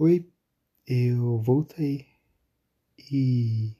Oi, 0.00 0.24
eu 0.86 1.40
voltei. 1.40 2.06
E. 3.10 3.74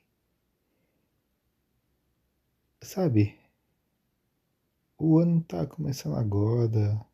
Sabe, 2.83 3.39
o 4.99 5.19
ano 5.19 5.41
tá 5.43 5.67
começando 5.67 6.15
agora. 6.17 7.05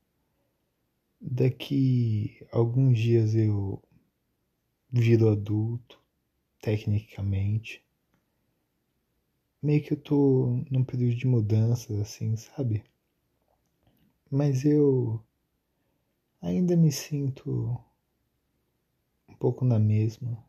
Daqui 1.20 2.46
alguns 2.52 2.98
dias 2.98 3.34
eu 3.34 3.82
viro 4.90 5.28
adulto, 5.28 6.00
tecnicamente. 6.62 7.84
Meio 9.62 9.82
que 9.82 9.92
eu 9.92 10.00
tô 10.00 10.64
num 10.70 10.84
período 10.84 11.16
de 11.16 11.26
mudanças, 11.26 11.98
assim, 12.00 12.36
sabe? 12.36 12.82
Mas 14.30 14.64
eu 14.64 15.24
ainda 16.40 16.76
me 16.76 16.92
sinto 16.92 17.76
pouco 19.44 19.62
na 19.62 19.78
mesma. 19.78 20.42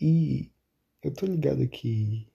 E 0.00 0.48
eu 1.02 1.12
tô 1.12 1.26
ligado 1.26 1.66
que 1.66 2.28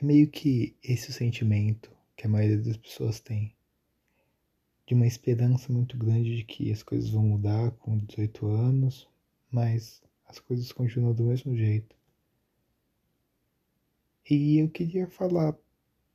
é 0.00 0.04
meio 0.04 0.30
que 0.30 0.76
esse 0.80 1.10
o 1.10 1.12
sentimento 1.12 1.90
que 2.16 2.24
a 2.24 2.30
maioria 2.30 2.62
das 2.62 2.76
pessoas 2.76 3.18
tem. 3.18 3.52
De 4.86 4.94
uma 4.94 5.08
esperança 5.08 5.72
muito 5.72 5.98
grande 5.98 6.36
de 6.36 6.44
que 6.44 6.70
as 6.70 6.84
coisas 6.84 7.10
vão 7.10 7.24
mudar 7.24 7.72
com 7.72 7.98
18 7.98 8.46
anos, 8.46 9.08
mas 9.50 10.00
as 10.24 10.38
coisas 10.38 10.70
continuam 10.70 11.12
do 11.12 11.24
mesmo 11.24 11.56
jeito. 11.56 11.96
E 14.30 14.58
eu 14.58 14.70
queria 14.70 15.08
falar 15.08 15.58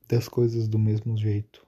das 0.07 0.29
coisas 0.29 0.69
do 0.69 0.79
mesmo 0.79 1.17
jeito, 1.17 1.67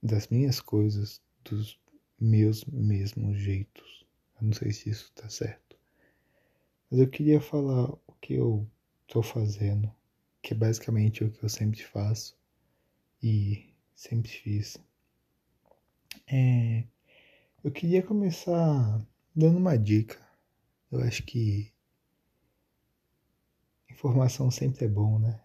das 0.00 0.28
minhas 0.28 0.60
coisas, 0.60 1.20
dos 1.42 1.76
meus 2.20 2.64
mesmos 2.66 3.36
jeitos. 3.36 4.03
Não 4.44 4.52
sei 4.52 4.72
se 4.72 4.90
isso 4.90 5.10
tá 5.14 5.26
certo. 5.28 5.76
Mas 6.90 7.00
eu 7.00 7.08
queria 7.08 7.40
falar 7.40 7.90
o 8.06 8.12
que 8.20 8.34
eu 8.34 8.68
tô 9.06 9.22
fazendo, 9.22 9.90
que 10.42 10.52
é 10.52 10.56
basicamente 10.56 11.24
o 11.24 11.30
que 11.30 11.42
eu 11.42 11.48
sempre 11.48 11.82
faço 11.82 12.36
e 13.22 13.72
sempre 13.94 14.30
fiz. 14.30 14.76
É, 16.26 16.84
eu 17.62 17.70
queria 17.70 18.02
começar 18.02 19.02
dando 19.34 19.56
uma 19.56 19.78
dica. 19.78 20.20
Eu 20.92 21.00
acho 21.00 21.22
que 21.22 21.72
informação 23.88 24.50
sempre 24.50 24.84
é 24.84 24.88
bom, 24.88 25.18
né? 25.18 25.40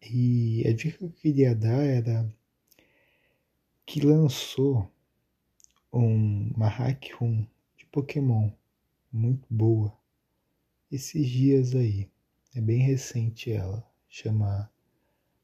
E 0.00 0.66
a 0.66 0.72
dica 0.72 0.96
que 0.96 1.04
eu 1.04 1.12
queria 1.12 1.54
dar 1.54 1.84
era 1.84 2.34
que 3.84 4.00
lançou 4.00 4.90
um, 5.92 6.50
uma 6.56 6.68
hack 6.68 7.12
room 7.20 7.46
Pokémon 7.92 8.50
muito 9.12 9.46
boa 9.50 9.94
esses 10.90 11.28
dias 11.28 11.74
aí. 11.74 12.10
É 12.54 12.60
bem 12.60 12.78
recente 12.78 13.52
ela. 13.52 13.86
Chama 14.08 14.72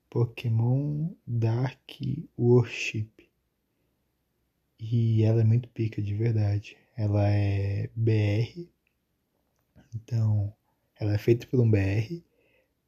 Pokémon 0.09 1.11
Dark 1.27 2.01
Worship. 2.39 3.11
E 4.81 5.23
ela 5.23 5.43
é 5.43 5.45
muito 5.45 5.69
pica 5.69 6.01
de 6.01 6.15
verdade. 6.15 6.79
Ela 6.97 7.29
é 7.29 7.91
BR. 7.95 8.67
Então, 9.95 10.51
ela 10.99 11.13
é 11.13 11.19
feita 11.19 11.47
por 11.47 11.61
um 11.61 11.71
BR. 11.71 12.23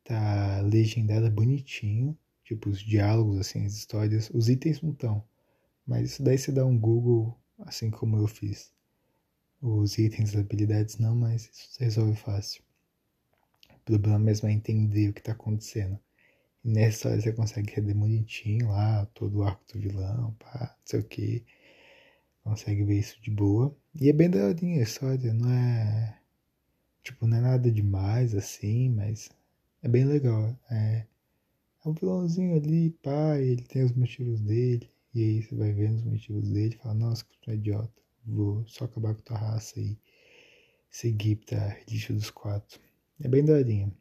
Tá 0.02 0.62
legendada 0.62 1.30
bonitinho. 1.30 2.16
Tipo, 2.44 2.70
os 2.70 2.80
diálogos, 2.80 3.38
assim, 3.38 3.66
as 3.66 3.74
histórias. 3.74 4.30
Os 4.32 4.48
itens 4.48 4.80
não 4.80 4.92
estão. 4.92 5.22
Mas 5.86 6.12
isso 6.12 6.22
daí 6.22 6.38
você 6.38 6.50
dá 6.50 6.64
um 6.64 6.78
Google, 6.78 7.38
assim 7.58 7.90
como 7.90 8.16
eu 8.16 8.26
fiz. 8.26 8.72
Os 9.62 9.98
itens, 9.98 10.30
as 10.30 10.36
habilidades 10.36 10.96
não, 10.98 11.14
mas 11.14 11.50
isso 11.52 11.78
resolve 11.78 12.16
fácil. 12.16 12.62
O 13.68 13.78
problema 13.84 14.18
mesmo 14.18 14.48
é 14.48 14.52
entender 14.52 15.10
o 15.10 15.12
que 15.12 15.22
tá 15.22 15.32
acontecendo. 15.32 15.98
E 16.64 16.68
nessa 16.70 16.96
história 16.96 17.20
você 17.20 17.32
consegue 17.32 17.74
rever 17.74 17.94
bonitinho 17.94 18.68
lá, 18.68 19.06
todo 19.14 19.38
o 19.38 19.42
arco 19.42 19.62
do 19.72 19.78
vilão, 19.80 20.34
pá, 20.38 20.74
não 20.78 20.86
sei 20.86 21.00
o 21.00 21.04
que. 21.04 21.44
Consegue 22.42 22.84
ver 22.84 22.98
isso 22.98 23.20
de 23.20 23.30
boa. 23.30 23.76
E 24.00 24.08
é 24.08 24.12
bem 24.12 24.30
daorinha 24.30 24.80
a 24.80 24.82
história, 24.82 25.32
não 25.34 25.50
é. 25.50 26.18
Tipo, 27.02 27.26
não 27.26 27.36
é 27.36 27.40
nada 27.40 27.70
demais 27.70 28.34
assim, 28.34 28.88
mas 28.90 29.30
é 29.82 29.88
bem 29.88 30.04
legal. 30.04 30.58
É, 30.70 31.06
é 31.84 31.88
um 31.88 31.92
vilãozinho 31.92 32.56
ali, 32.56 32.90
pá, 33.02 33.38
ele 33.38 33.62
tem 33.64 33.84
os 33.84 33.92
motivos 33.92 34.40
dele. 34.40 34.90
E 35.14 35.22
aí 35.22 35.42
você 35.42 35.54
vai 35.54 35.72
vendo 35.72 35.96
os 35.96 36.04
motivos 36.04 36.48
dele 36.48 36.74
e 36.74 36.78
fala, 36.78 36.94
nossa, 36.94 37.24
que 37.42 37.50
idiota. 37.50 38.00
Vou 38.30 38.64
só 38.66 38.84
acabar 38.84 39.14
com 39.14 39.22
tua 39.22 39.36
raça 39.36 39.80
e 39.80 39.98
seguir 40.90 41.36
pra 41.36 41.78
lixo 41.88 42.12
dos 42.12 42.30
quatro. 42.30 42.80
É 43.20 43.28
bem 43.28 43.44
daorinha. 43.44 43.92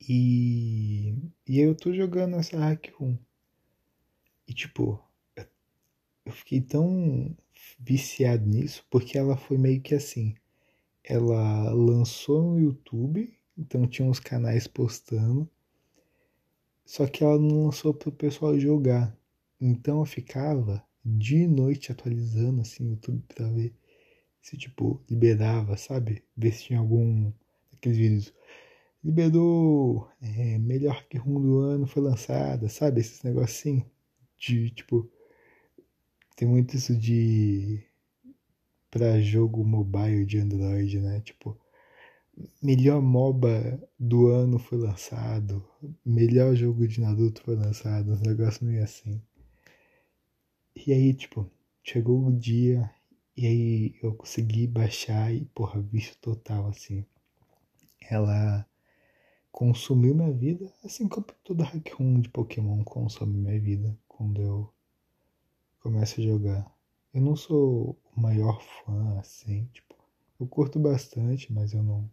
E, 0.00 1.14
e 1.46 1.60
eu 1.60 1.74
tô 1.74 1.92
jogando 1.92 2.36
essa 2.36 2.58
Hack 2.58 2.92
1. 3.00 3.18
E 4.48 4.52
tipo, 4.52 5.02
eu 6.24 6.32
fiquei 6.32 6.60
tão 6.60 7.34
viciado 7.78 8.46
nisso 8.46 8.84
porque 8.90 9.16
ela 9.16 9.36
foi 9.36 9.56
meio 9.58 9.80
que 9.80 9.94
assim. 9.94 10.34
Ela 11.02 11.70
lançou 11.72 12.42
no 12.42 12.58
YouTube, 12.58 13.38
então 13.56 13.86
tinha 13.86 14.08
uns 14.08 14.20
canais 14.20 14.66
postando. 14.66 15.48
Só 16.84 17.06
que 17.06 17.22
ela 17.24 17.38
não 17.38 17.66
lançou 17.66 17.94
pro 17.94 18.12
pessoal 18.12 18.58
jogar. 18.58 19.16
Então 19.60 20.00
eu 20.00 20.04
ficava 20.04 20.84
de 21.04 21.46
noite 21.46 21.92
atualizando 21.92 22.60
assim 22.62 22.84
o 22.86 22.90
YouTube 22.90 23.22
pra 23.34 23.48
ver 23.48 23.74
se 24.40 24.56
tipo 24.56 25.02
liberava, 25.10 25.76
sabe? 25.76 26.22
Ver 26.36 26.52
se 26.52 26.64
tinha 26.64 26.78
algum 26.78 27.32
daqueles 27.72 27.98
vídeos 27.98 28.34
liberou 29.04 30.08
é, 30.22 30.58
melhor 30.58 31.06
que 31.08 31.18
rum 31.18 31.40
do 31.40 31.58
ano 31.58 31.86
foi 31.86 32.02
lançada, 32.02 32.68
sabe? 32.68 33.00
Esses 33.00 33.22
negocinhos 33.22 33.84
de 34.38 34.70
tipo. 34.70 35.10
Tem 36.36 36.48
muito 36.48 36.74
isso 36.76 36.96
de. 36.96 37.84
pra 38.90 39.20
jogo 39.20 39.64
mobile 39.64 40.24
de 40.24 40.38
Android, 40.38 41.00
né? 41.00 41.20
Tipo, 41.20 41.58
melhor 42.62 43.00
MOBA 43.02 43.80
do 43.98 44.28
ano 44.28 44.58
foi 44.58 44.78
lançado, 44.78 45.64
melhor 46.04 46.54
jogo 46.56 46.86
de 46.88 47.00
Naruto 47.00 47.42
foi 47.42 47.56
lançado, 47.56 48.12
um 48.14 48.20
negócio 48.20 48.66
meio 48.66 48.82
assim. 48.82 49.20
E 50.86 50.92
aí, 50.92 51.14
tipo, 51.14 51.50
chegou 51.82 52.26
o 52.26 52.30
dia 52.32 52.90
e 53.36 53.46
aí 53.46 53.98
eu 54.02 54.14
consegui 54.14 54.66
baixar 54.66 55.32
e, 55.34 55.46
porra, 55.46 55.80
bicho 55.80 56.16
total, 56.20 56.68
assim. 56.68 57.04
Ela 58.10 58.66
consumiu 59.52 60.14
minha 60.14 60.32
vida, 60.32 60.72
assim 60.84 61.08
como 61.08 61.26
todo 61.44 61.62
hack 61.64 61.88
room 61.94 62.20
de 62.20 62.28
Pokémon 62.28 62.84
consome 62.84 63.36
minha 63.38 63.60
vida 63.60 63.98
quando 64.08 64.42
eu 64.42 64.74
começo 65.80 66.20
a 66.20 66.24
jogar. 66.24 66.70
Eu 67.14 67.22
não 67.22 67.36
sou 67.36 67.98
o 68.16 68.20
maior 68.20 68.60
fã, 68.62 69.18
assim, 69.20 69.66
tipo, 69.72 69.94
eu 70.40 70.46
curto 70.46 70.78
bastante, 70.78 71.52
mas 71.52 71.72
eu 71.72 71.82
não 71.82 72.10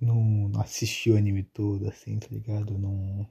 não, 0.00 0.48
não 0.48 0.60
assisti 0.60 1.10
o 1.10 1.16
anime 1.16 1.42
todo, 1.42 1.88
assim, 1.88 2.18
tá 2.18 2.28
ligado? 2.30 2.74
Eu 2.74 2.78
não, 2.78 3.28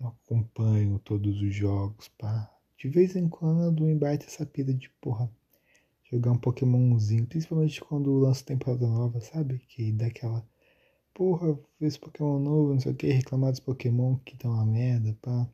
não 0.00 0.08
acompanho 0.08 0.98
todos 0.98 1.40
os 1.40 1.54
jogos, 1.54 2.08
pá. 2.08 2.57
De 2.78 2.88
vez 2.88 3.16
em 3.16 3.28
quando 3.28 3.84
me 3.84 3.94
bate 3.94 4.26
essa 4.26 4.46
pira 4.46 4.72
de, 4.72 4.88
porra, 5.00 5.30
jogar 6.10 6.32
um 6.32 6.38
Pokémonzinho, 6.38 7.26
principalmente 7.26 7.80
quando 7.80 8.12
lança 8.18 8.44
temporada 8.44 8.86
nova, 8.86 9.20
sabe? 9.20 9.58
Que 9.68 9.92
dá 9.92 10.06
aquela 10.06 10.46
porra, 11.12 11.58
esse 11.80 11.98
Pokémon 11.98 12.38
novo, 12.38 12.72
não 12.74 12.80
sei 12.80 12.92
o 12.92 12.94
que, 12.94 13.08
reclamar 13.08 13.50
dos 13.50 13.60
Pokémon 13.60 14.16
que 14.18 14.34
estão 14.34 14.52
uma 14.52 14.64
merda, 14.64 15.16
pá. 15.20 15.48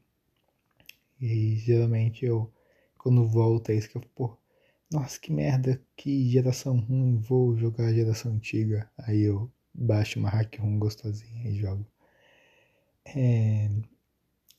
E 1.20 1.56
geralmente 1.56 2.24
eu, 2.26 2.52
quando 2.98 3.26
volta 3.26 3.72
é 3.72 3.76
isso 3.76 3.88
que 3.88 3.96
eu, 3.96 4.02
pô, 4.14 4.36
nossa, 4.92 5.18
que 5.18 5.32
merda, 5.32 5.80
que 5.96 6.28
geração 6.30 6.78
ruim, 6.78 7.16
vou 7.16 7.56
jogar 7.56 7.86
a 7.86 7.94
geração 7.94 8.32
antiga. 8.32 8.90
Aí 8.98 9.22
eu 9.22 9.50
baixo 9.72 10.18
uma 10.20 10.28
hack 10.28 10.58
room 10.60 10.78
gostosinha 10.78 11.48
e 11.50 11.56
jogo. 11.56 11.86
É... 13.06 13.70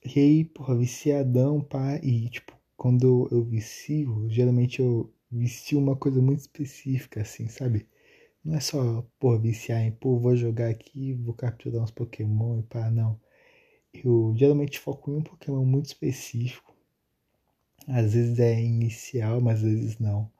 E 0.06 0.20
aí, 0.20 0.46
porra, 0.46 0.76
viciadão, 0.78 1.62
pá, 1.62 1.98
e 2.04 2.30
tipo, 2.30 2.55
quando 2.78 3.28
eu 3.32 3.44
vicio, 3.44 4.28
geralmente 4.30 4.80
eu 4.82 5.14
vicio 5.32 5.80
uma 5.80 5.96
coisa 5.96 6.22
muito 6.22 6.40
específica, 6.40 7.22
assim, 7.22 7.48
sabe? 7.48 7.88
Não 8.44 8.56
é 8.56 8.60
só, 8.62 9.02
pô, 9.20 9.40
viciar 9.40 9.82
em, 9.82 9.92
pô, 9.92 10.20
vou 10.20 10.36
jogar 10.36 10.70
aqui, 10.70 11.14
vou 11.14 11.34
capturar 11.34 11.84
uns 11.84 11.92
Pokémon 11.92 12.60
e 12.60 12.64
pá, 12.64 12.90
não. 12.92 13.20
Eu 13.94 14.34
geralmente 14.38 14.80
foco 14.80 15.12
em 15.12 15.16
um 15.18 15.24
Pokémon 15.24 15.66
muito 15.66 15.88
específico. 15.88 16.76
Às 17.88 18.14
vezes 18.14 18.40
é 18.40 18.62
inicial, 18.62 19.42
mas 19.42 19.64
às 19.64 19.72
vezes 19.72 20.00
não. 20.00 20.32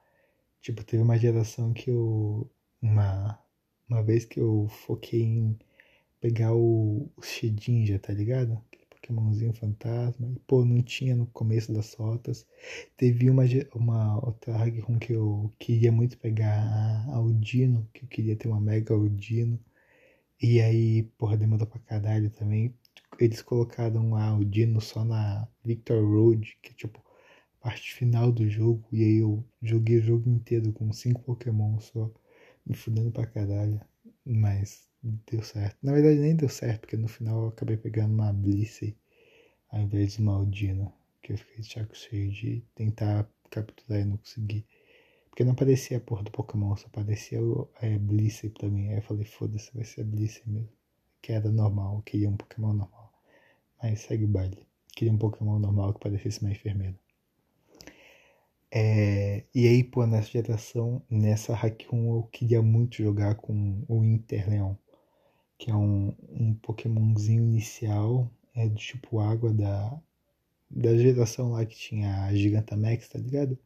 Tipo, 0.62 0.84
teve 0.84 1.04
uma 1.04 1.18
geração 1.18 1.74
que 1.74 1.90
eu. 1.92 2.50
Uma, 2.82 3.40
uma 3.90 4.04
vez 4.04 4.26
que 4.26 4.40
eu 4.40 4.68
foquei 4.70 5.22
em 5.24 5.60
pegar 6.22 6.54
o, 6.56 7.12
o 7.16 7.22
Shedinja, 7.22 8.00
tá 8.00 8.14
ligado? 8.14 8.64
Pokémonzinho 9.06 9.54
fantasma. 9.54 10.28
E, 10.32 10.40
pô, 10.48 10.66
não 10.66 10.82
tinha 10.82 11.16
no 11.16 11.28
começo 11.28 11.72
das 11.74 11.94
rotas. 11.94 12.46
Teve 12.98 13.30
uma, 13.30 13.44
uma 13.74 14.26
outra 14.26 14.56
Hagrun 14.56 14.98
que 15.00 15.14
eu 15.14 15.54
queria 15.60 15.92
muito 15.92 16.18
pegar 16.18 16.60
a 17.10 17.16
Aldino, 17.16 17.88
que 17.94 18.04
eu 18.04 18.08
queria 18.08 18.36
ter 18.36 18.48
uma 18.48 18.60
Mega 18.60 18.94
Aldino. 18.94 19.60
E 20.42 20.62
aí, 20.62 21.04
porra, 21.18 21.38
demorou 21.38 21.68
pra 21.68 21.80
caralho 21.80 22.30
também. 22.32 22.74
Eles 23.20 23.42
colocaram 23.42 24.16
a 24.16 24.26
Aldino 24.30 24.82
só 24.82 25.04
na 25.06 25.48
Victor 25.64 26.04
Road, 26.06 26.58
que 26.62 26.72
é 26.72 26.74
tipo 26.76 27.00
a 27.62 27.66
parte 27.66 27.94
final 27.94 28.32
do 28.32 28.50
jogo. 28.50 28.88
E 28.92 29.04
aí 29.04 29.18
eu 29.18 29.44
joguei 29.62 29.98
o 30.00 30.02
jogo 30.04 30.30
inteiro 30.30 30.72
com 30.74 30.92
cinco 30.94 31.22
Pokémon 31.24 31.80
só, 31.80 32.12
me 32.66 32.76
fudendo 32.76 33.12
pra 33.12 33.26
caralho. 33.28 33.80
Mas 34.26 34.88
deu 35.32 35.44
certo. 35.44 35.78
Na 35.84 35.94
verdade 35.94 36.20
nem 36.20 36.36
deu 36.36 36.50
certo, 36.50 36.82
porque 36.82 36.98
no 36.98 37.08
final 37.08 37.44
eu 37.44 37.48
acabei 37.50 37.78
pegando 37.78 38.14
uma 38.14 38.34
Blissey 38.34 38.98
ao 39.70 39.82
invés 39.82 40.14
de 40.14 40.20
uma 40.22 40.34
Aldina. 40.34 40.92
Que 41.22 41.34
eu 41.34 41.38
fiquei 41.38 41.62
de 41.62 41.72
saco 41.72 41.96
cheio 41.96 42.32
de 42.32 42.64
tentar 42.76 43.30
capturar 43.50 44.02
e 44.02 44.06
não 44.06 44.18
consegui. 44.18 44.66
Porque 45.30 45.44
não 45.44 45.52
aparecia 45.54 45.98
a 45.98 46.02
porra 46.02 46.24
do 46.24 46.32
Pokémon, 46.32 46.76
só 46.76 46.88
aparecia 46.88 47.42
o 47.44 47.70
é, 47.82 47.98
Blissey 47.98 48.50
pra 48.50 48.70
mim. 48.70 48.90
Aí 48.90 48.96
eu 48.98 49.02
falei, 49.02 49.26
foda-se, 49.26 49.72
vai 49.74 49.84
ser 49.84 50.02
a 50.02 50.06
Blissey 50.06 50.44
mesmo. 50.48 50.70
Que 51.22 51.34
era 51.34 51.52
normal, 51.52 51.98
eu 51.98 52.02
queria 52.04 52.30
um 52.30 52.38
Pokémon 52.38 52.74
normal. 52.74 53.14
Mas 53.82 54.02
segue 54.02 54.26
o 54.26 54.28
baile. 54.28 54.66
Queria 54.96 55.14
um 55.14 55.18
Pokémon 55.18 55.60
normal 55.60 55.94
que 55.94 56.00
parecesse 56.00 56.42
uma 56.42 56.52
enfermeira. 56.52 56.98
É, 58.72 59.44
e 59.54 59.68
aí, 59.68 59.84
pô, 59.84 60.06
nessa 60.06 60.30
geração, 60.30 61.02
nessa 61.10 61.54
Hack 61.54 61.86
1, 61.92 62.16
eu 62.16 62.24
queria 62.24 62.62
muito 62.62 62.98
jogar 62.98 63.36
com 63.36 63.84
o 63.88 64.04
Interleon 64.04 64.76
que 65.58 65.72
é 65.72 65.76
um, 65.76 66.14
um 66.30 66.54
Pokémonzinho 66.56 67.44
inicial, 67.44 68.30
é 68.54 68.68
do 68.68 68.76
tipo 68.76 69.20
água 69.20 69.54
da, 69.54 70.02
da 70.70 70.98
geração 70.98 71.52
lá 71.54 71.66
que 71.66 71.76
tinha 71.78 72.26
a 72.26 72.36
Gigantamax, 72.36 73.10
tá 73.10 73.20
ligado? 73.20 73.58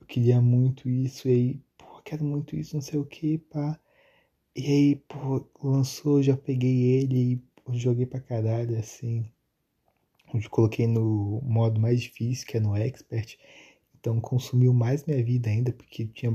Eu 0.00 0.06
queria 0.06 0.40
muito 0.40 0.88
isso, 0.88 1.28
e 1.28 1.32
aí, 1.32 1.60
pô, 1.78 2.02
quero 2.04 2.24
muito 2.24 2.56
isso, 2.56 2.74
não 2.74 2.82
sei 2.82 2.98
o 2.98 3.04
que, 3.06 3.38
pá. 3.38 3.78
E 4.56 4.66
aí, 4.66 4.96
pô, 4.96 5.46
lançou, 5.62 6.22
já 6.22 6.36
peguei 6.36 6.82
ele 7.00 7.42
e 7.70 7.78
joguei 7.78 8.06
pra 8.06 8.20
caralho, 8.20 8.78
assim. 8.78 9.30
Eu 10.34 10.50
coloquei 10.50 10.86
no 10.86 11.40
modo 11.42 11.80
mais 11.80 12.02
difícil, 12.02 12.46
que 12.46 12.56
é 12.56 12.60
no 12.60 12.76
Expert. 12.76 13.38
Então 13.98 14.20
consumiu 14.20 14.72
mais 14.72 15.04
minha 15.04 15.22
vida 15.22 15.48
ainda, 15.50 15.72
porque 15.72 16.06
tinha 16.06 16.32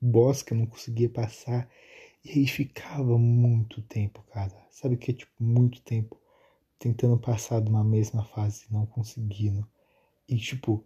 boss 0.00 0.42
que 0.42 0.52
eu 0.52 0.58
não 0.58 0.66
conseguia 0.66 1.08
passar. 1.08 1.68
E 2.24 2.30
aí 2.30 2.46
ficava 2.46 3.18
muito 3.18 3.82
tempo, 3.82 4.22
cara. 4.32 4.54
Sabe 4.70 4.94
o 4.94 4.98
que 4.98 5.10
é 5.10 5.14
tipo 5.14 5.32
muito 5.42 5.80
tempo 5.82 6.20
tentando 6.78 7.18
passar 7.18 7.60
de 7.60 7.68
uma 7.70 7.84
mesma 7.84 8.24
fase 8.24 8.66
não 8.70 8.86
conseguindo. 8.86 9.66
E 10.28 10.36
tipo, 10.36 10.84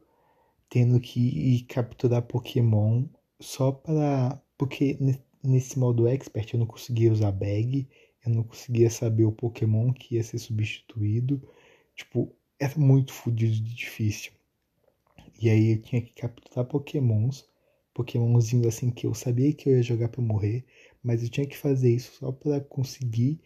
tendo 0.69 1.00
que 1.00 1.20
ir 1.20 1.62
capturar 1.64 2.23
Pokémon 2.23 3.05
só 3.40 3.73
para. 3.73 4.40
Porque 4.56 4.99
nesse 5.43 5.79
modo 5.79 6.06
expert 6.08 6.55
eu 6.55 6.61
não 6.61 6.67
conseguia 6.67 7.12
usar 7.12 7.32
bag, 7.32 7.88
eu 8.25 8.32
não 8.32 8.44
conseguia 8.44 8.88
saber 8.90 9.25
o 9.25 9.32
Pokémon 9.32 9.93
que 9.93 10.14
ia 10.14 10.23
ser 10.23 10.38
substituído. 10.38 11.43
Tipo, 11.94 12.35
era 12.58 12.78
muito 12.78 13.12
fodido 13.12 13.55
de 13.55 13.75
difícil. 13.75 14.32
E 15.40 15.50
aí 15.50 15.73
eu 15.73 15.82
tinha 15.82 16.00
que 16.00 16.12
capturar 16.14 16.64
Pokémons, 16.64 17.44
Pokémonzinhos 17.93 18.67
assim 18.67 18.90
que 18.90 19.06
eu 19.06 19.14
sabia 19.14 19.52
que 19.52 19.69
eu 19.69 19.76
ia 19.76 19.82
jogar 19.82 20.08
para 20.08 20.23
morrer, 20.23 20.64
mas 21.02 21.22
eu 21.22 21.28
tinha 21.28 21.46
que 21.46 21.56
fazer 21.56 21.90
isso 21.90 22.12
só 22.19 22.32
para 22.32 22.60
conseguir 22.60 23.40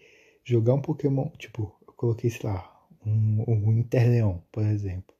jogar 0.45 0.75
um 0.75 0.83
Pokémon. 0.83 1.31
Tipo, 1.39 1.75
eu 1.87 1.93
coloquei, 1.95 2.31
sei 2.31 2.49
lá, 2.51 2.87
um, 3.05 3.45
um 3.49 3.73
Interleon, 3.73 4.39
por 4.53 4.65
exemplo. 4.65 5.15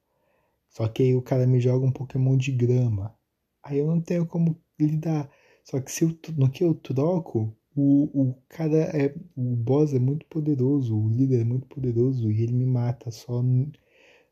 Só 0.69 0.87
que 0.87 1.03
aí 1.03 1.15
o 1.15 1.21
cara 1.21 1.47
me 1.47 1.59
joga 1.59 1.85
um 1.85 1.91
Pokémon 1.91 2.37
de 2.37 2.51
grama. 2.51 3.15
Aí 3.63 3.79
eu 3.79 3.87
não 3.87 4.01
tenho 4.01 4.25
como 4.25 4.61
lidar. 4.79 5.29
Só 5.63 5.79
que 5.81 5.91
se 5.91 6.03
eu, 6.05 6.17
no 6.37 6.49
que 6.49 6.63
eu 6.63 6.73
troco, 6.75 7.55
o, 7.75 8.29
o 8.29 8.35
cara 8.49 8.77
é. 8.77 9.13
O 9.35 9.55
boss 9.55 9.93
é 9.93 9.99
muito 9.99 10.25
poderoso, 10.27 10.97
o 10.97 11.09
líder 11.09 11.41
é 11.41 11.43
muito 11.43 11.67
poderoso 11.67 12.31
e 12.31 12.41
ele 12.43 12.53
me 12.53 12.65
mata 12.65 13.11
só, 13.11 13.43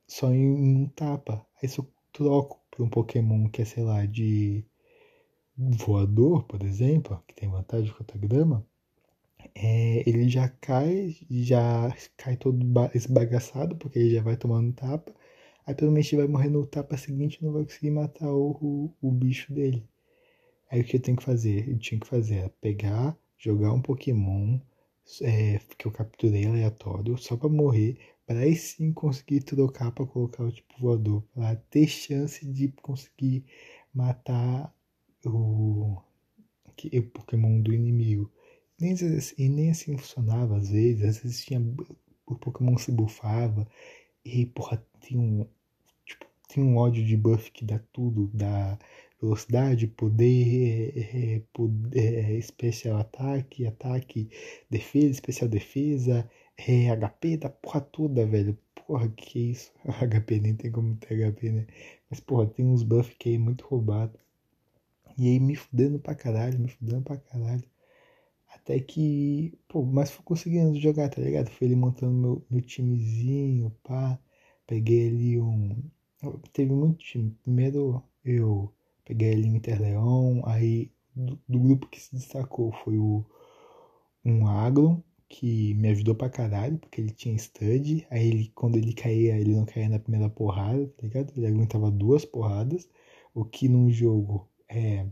só 0.08 0.34
em, 0.34 0.48
um 0.48 0.88
tapa. 0.90 1.46
Aí 1.62 1.70
se 1.70 1.80
eu 1.80 1.88
troco 2.12 2.62
por 2.72 2.84
um 2.86 2.90
Pokémon 2.90 3.50
que 3.50 3.62
é, 3.62 3.66
sei 3.66 3.84
lá, 3.84 4.06
de 4.06 4.66
voador, 5.58 6.44
por 6.44 6.64
exemplo, 6.64 7.24
que 7.28 7.36
tem 7.36 7.50
vantagem 7.50 7.92
contra 7.94 8.18
a 8.18 8.22
grama, 8.22 8.66
é, 9.54 10.08
ele 10.08 10.30
já 10.30 10.50
cai, 10.50 11.16
já 11.30 11.96
cai 12.18 12.38
todo 12.38 12.60
esbagaçado, 12.94 13.76
porque 13.78 14.00
ele 14.00 14.16
já 14.16 14.22
vai 14.22 14.38
tomando 14.38 14.74
tapa. 14.74 15.14
Aí 15.66 15.74
provavelmente 15.74 16.16
vai 16.16 16.28
morrer 16.28 16.50
no 16.50 16.66
tapa 16.66 16.98
seguinte 16.98 17.36
e 17.36 17.46
não 17.46 17.54
vai 17.54 17.64
conseguir 17.64 17.92
matar 17.92 18.30
o, 18.32 18.94
o, 19.02 19.12
bicho 19.12 19.54
dele. 19.54 19.88
Aí 20.70 20.82
o 20.82 20.84
que 20.84 20.98
eu 20.98 21.02
tenho 21.02 21.18
que 21.18 21.24
fazer? 21.24 21.70
Eu 21.70 21.78
tinha 21.80 22.00
que 22.00 22.08
fazer 22.08 22.36
era 22.38 22.50
pegar, 22.62 23.18
jogar 23.38 23.74
um 23.74 23.82
Pokémon 23.82 24.60
é, 25.22 25.60
que 25.78 25.88
eu 25.88 25.92
capturei 25.92 26.46
aleatório, 26.46 27.18
só 27.18 27.38
para 27.38 27.50
morrer, 27.50 27.98
para 28.26 28.40
aí 28.40 28.56
sim 28.56 28.92
conseguir 28.94 29.42
trocar 29.42 29.92
para 29.92 30.06
colocar 30.06 30.44
o 30.44 30.52
tipo 30.52 30.74
voador, 30.80 31.24
para 31.34 31.56
ter 31.56 31.88
chance 31.88 32.46
de 32.46 32.70
conseguir 32.82 33.46
matar 33.94 34.75
o, 35.26 36.02
o 36.94 37.02
Pokémon 37.14 37.62
do 37.62 37.74
inimigo. 37.74 38.32
Nem, 38.80 38.96
e 39.38 39.50
nem 39.50 39.72
assim 39.72 39.98
funcionava 39.98 40.58
às 40.58 40.70
vezes, 40.70 41.04
às 41.04 41.18
vezes 41.20 41.46
tinha, 41.46 41.62
o 42.26 42.36
Pokémon 42.36 42.78
se 42.78 42.92
buffava 42.92 43.68
e 44.24 44.46
porra, 44.48 44.86
tem 45.00 45.18
um, 45.18 45.48
tipo, 46.06 46.26
tem 46.50 46.64
um 46.64 46.78
ódio 46.78 47.06
de 47.06 47.16
buff 47.16 47.52
que 47.52 47.66
dá 47.66 47.80
tudo, 47.94 48.30
dá 48.34 48.78
velocidade, 49.22 49.88
poder, 49.88 50.94
é, 50.98 51.42
poder 51.54 52.32
é, 52.32 52.34
especial 52.38 52.98
ataque, 52.98 53.66
ataque, 53.66 54.30
defesa, 54.70 55.12
especial 55.12 55.50
defesa, 55.50 56.30
é, 56.58 56.90
HP 56.96 57.38
da 57.38 57.50
porra 57.50 57.82
toda, 57.82 58.26
velho. 58.26 58.58
Porra, 58.88 59.10
que 59.10 59.52
isso? 59.52 59.72
HP 59.86 60.40
nem 60.40 60.56
tem 60.56 60.72
como 60.72 60.96
ter 60.98 61.32
HP, 61.32 61.52
né? 61.52 61.68
Mas 62.10 62.20
porra, 62.20 62.48
tem 62.48 62.66
uns 62.66 62.84
buffs 62.84 63.16
que 63.18 63.36
é 63.36 63.38
muito 63.38 63.66
roubado. 63.66 64.20
E 65.18 65.28
aí 65.30 65.40
me 65.40 65.56
fudendo 65.56 66.00
pra 66.00 66.16
caralho, 66.16 66.60
me 66.60 66.68
fudendo 66.70 67.02
pra 67.04 67.18
caralho. 67.18 67.64
Até 68.54 68.80
que, 68.80 69.58
pô, 69.68 69.84
mas 69.84 70.12
fui 70.12 70.24
conseguindo 70.24 70.80
jogar, 70.80 71.10
tá 71.10 71.22
ligado? 71.22 71.50
Foi 71.52 71.68
ele 71.68 71.76
montando 71.76 72.14
meu, 72.14 72.46
meu 72.50 72.62
timezinho, 72.62 73.72
pá. 73.84 74.20
Peguei 74.68 75.10
ali 75.10 75.40
um. 75.40 75.84
Teve 76.54 76.72
muito 76.74 76.98
time. 77.00 77.32
Primeiro 77.44 78.04
eu 78.24 78.74
peguei 79.06 79.34
ali 79.34 79.50
o 79.52 79.56
Interleon, 79.56 80.42
aí 80.46 80.92
do, 81.16 81.40
do, 81.48 81.60
grupo 81.60 81.88
que 81.88 82.00
se 82.02 82.16
destacou 82.16 82.72
foi 82.84 82.98
o 82.98 83.26
um 84.26 84.48
Agron, 84.48 85.04
que 85.30 85.74
me 85.76 85.90
ajudou 85.90 86.16
pra 86.16 86.30
caralho, 86.30 86.78
porque 86.80 87.02
ele 87.02 87.12
tinha 87.12 87.36
stud. 87.38 88.06
Aí 88.10 88.28
ele, 88.28 88.52
quando 88.56 88.78
ele 88.78 88.94
caía, 88.94 89.38
ele 89.38 89.56
não 89.56 89.66
caía 89.66 89.90
na 89.90 90.00
primeira 90.00 90.30
porrada, 90.30 90.88
tá 90.88 91.04
ligado? 91.04 91.34
Ele 91.38 91.48
aguentava 91.48 91.92
duas 91.92 92.26
porradas. 92.26 92.90
O 93.34 93.46
que 93.46 93.68
num 93.70 93.92
jogo 93.92 94.50
é, 94.70 95.06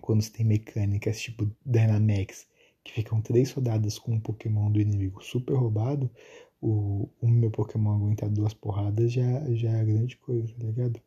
quando 0.00 0.22
você 0.22 0.30
tem 0.30 0.46
mecânicas 0.46 1.20
tipo 1.20 1.50
Dynamax, 1.64 2.46
que 2.84 2.92
ficam 2.92 3.20
três 3.20 3.52
rodadas 3.52 3.98
com 3.98 4.12
um 4.14 4.20
Pokémon 4.20 4.70
do 4.70 4.80
inimigo 4.80 5.22
super 5.22 5.54
roubado, 5.54 6.10
o, 6.60 7.08
o 7.20 7.28
meu 7.28 7.50
Pokémon 7.50 7.94
aguentar 7.96 8.28
duas 8.30 8.54
porradas 8.54 9.12
já, 9.12 9.44
já 9.54 9.70
é 9.70 9.84
grande 9.84 10.16
coisa, 10.16 10.52
tá 10.54 10.66
ligado? 10.66 11.00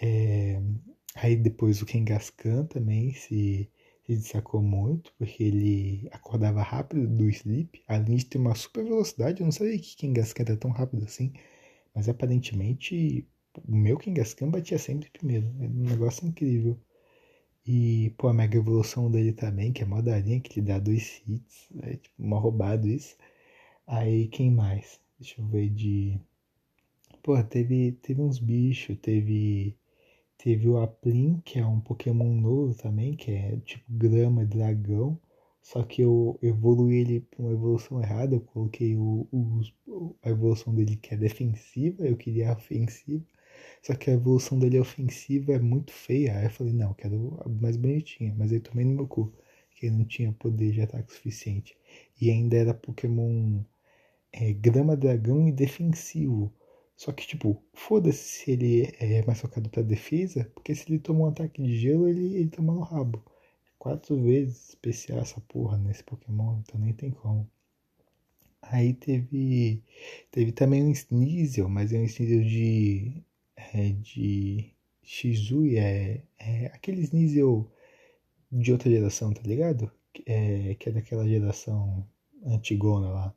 É, 0.00 0.60
aí 1.14 1.36
depois 1.36 1.80
o 1.82 1.86
Kangaskhan 1.86 2.66
também 2.66 3.14
se, 3.14 3.70
se 4.06 4.16
destacou 4.16 4.62
muito, 4.62 5.12
porque 5.18 5.42
ele 5.42 6.08
acordava 6.12 6.62
rápido 6.62 7.06
do 7.08 7.28
sleep, 7.30 7.82
além 7.88 8.16
de 8.16 8.26
ter 8.26 8.38
uma 8.38 8.54
super 8.54 8.84
velocidade, 8.84 9.40
eu 9.40 9.44
não 9.44 9.52
sabia 9.52 9.78
que 9.78 9.96
Kangaskhan 9.96 10.42
era 10.42 10.56
tão 10.56 10.70
rápido 10.70 11.04
assim, 11.04 11.32
mas 11.94 12.08
aparentemente 12.08 13.26
o 13.66 13.76
meu 13.76 13.98
Kangaskhan 13.98 14.50
batia 14.50 14.78
sempre 14.78 15.10
primeiro. 15.10 15.46
É 15.60 15.66
um 15.66 15.90
negócio 15.90 16.26
incrível. 16.26 16.78
E, 17.66 18.10
pô, 18.18 18.28
a 18.28 18.34
mega 18.34 18.56
evolução 18.58 19.10
dele 19.10 19.32
também, 19.32 19.72
que 19.72 19.82
é 19.82 19.86
mó 19.86 20.00
darinha, 20.00 20.40
que 20.40 20.60
lhe 20.60 20.66
dá 20.66 20.78
dois 20.78 21.22
hits. 21.26 21.68
É 21.82 21.96
tipo, 21.96 22.14
mó 22.22 22.38
roubado 22.38 22.88
isso. 22.88 23.16
Aí, 23.86 24.28
quem 24.28 24.50
mais? 24.50 25.00
Deixa 25.18 25.40
eu 25.40 25.46
ver 25.46 25.70
de... 25.70 26.18
Pô, 27.22 27.42
teve, 27.42 27.92
teve 28.02 28.20
uns 28.22 28.38
bichos, 28.38 28.96
teve... 29.00 29.76
Teve 30.38 30.68
o 30.68 30.76
Aplin, 30.78 31.40
que 31.44 31.58
é 31.58 31.66
um 31.66 31.80
Pokémon 31.80 32.34
novo 32.34 32.74
também, 32.74 33.14
que 33.16 33.30
é 33.30 33.56
tipo 33.64 33.84
grama 33.88 34.44
dragão. 34.44 35.18
Só 35.62 35.82
que 35.82 36.02
eu 36.02 36.38
evoluí 36.42 36.96
ele 36.96 37.20
para 37.20 37.42
uma 37.42 37.52
evolução 37.52 38.00
errada. 38.02 38.34
Eu 38.36 38.40
coloquei 38.40 38.96
o, 38.96 39.26
o, 39.32 40.14
a 40.22 40.28
evolução 40.30 40.74
dele 40.74 40.96
que 40.96 41.14
é 41.14 41.16
defensiva, 41.16 42.06
eu 42.06 42.16
queria 42.16 42.50
a 42.50 42.56
ofensiva. 42.56 43.24
Só 43.82 43.94
que 43.94 44.10
a 44.10 44.14
evolução 44.14 44.58
dele 44.58 44.78
ofensiva 44.78 45.52
é 45.54 45.58
muito 45.58 45.92
feia. 45.92 46.38
Aí 46.38 46.44
eu 46.46 46.50
falei, 46.50 46.72
não, 46.72 46.94
quero 46.94 47.38
a 47.44 47.48
mais 47.48 47.76
bonitinha. 47.76 48.34
Mas 48.36 48.52
aí 48.52 48.60
tomei 48.60 48.84
no 48.84 48.94
meu 48.94 49.06
cu, 49.06 49.32
que 49.76 49.90
não 49.90 50.04
tinha 50.04 50.32
poder 50.32 50.72
de 50.72 50.82
ataque 50.82 51.12
suficiente. 51.12 51.76
E 52.20 52.30
ainda 52.30 52.56
era 52.56 52.74
Pokémon 52.74 53.62
é 54.32 54.52
grama 54.52 54.96
dragão 54.96 55.48
e 55.48 55.52
defensivo. 55.52 56.52
Só 56.96 57.12
que, 57.12 57.26
tipo, 57.26 57.62
foda-se 57.72 58.18
se 58.18 58.50
ele 58.52 58.92
é 59.00 59.24
mais 59.26 59.40
focado 59.40 59.68
pra 59.70 59.82
defesa, 59.82 60.50
porque 60.54 60.74
se 60.74 60.90
ele 60.90 60.98
tomar 60.98 61.26
um 61.26 61.28
ataque 61.28 61.62
de 61.62 61.76
gelo, 61.76 62.08
ele, 62.08 62.36
ele 62.36 62.48
toma 62.50 62.72
no 62.74 62.80
rabo. 62.80 63.22
Quatro 63.78 64.20
vezes 64.22 64.70
especial 64.70 65.20
essa 65.20 65.40
porra 65.42 65.76
nesse 65.78 66.02
Pokémon, 66.04 66.58
então 66.60 66.80
nem 66.80 66.92
tem 66.92 67.10
como. 67.10 67.48
Aí 68.62 68.94
teve. 68.94 69.82
Teve 70.30 70.52
também 70.52 70.82
um 70.82 70.90
Sneasel, 70.90 71.68
mas 71.68 71.92
é 71.92 71.98
um 71.98 72.04
Sneasel 72.04 72.42
de. 72.42 73.22
É, 73.72 73.90
de. 73.90 74.72
Shizui, 75.02 75.76
é, 75.76 76.22
é 76.38 76.66
aquele 76.66 77.02
Sneasel 77.02 77.70
de 78.50 78.72
outra 78.72 78.90
geração, 78.90 79.32
tá 79.32 79.42
ligado? 79.42 79.90
É, 80.26 80.74
que 80.76 80.88
é 80.88 80.92
daquela 80.92 81.28
geração 81.28 82.06
antigona 82.46 83.08
lá, 83.10 83.34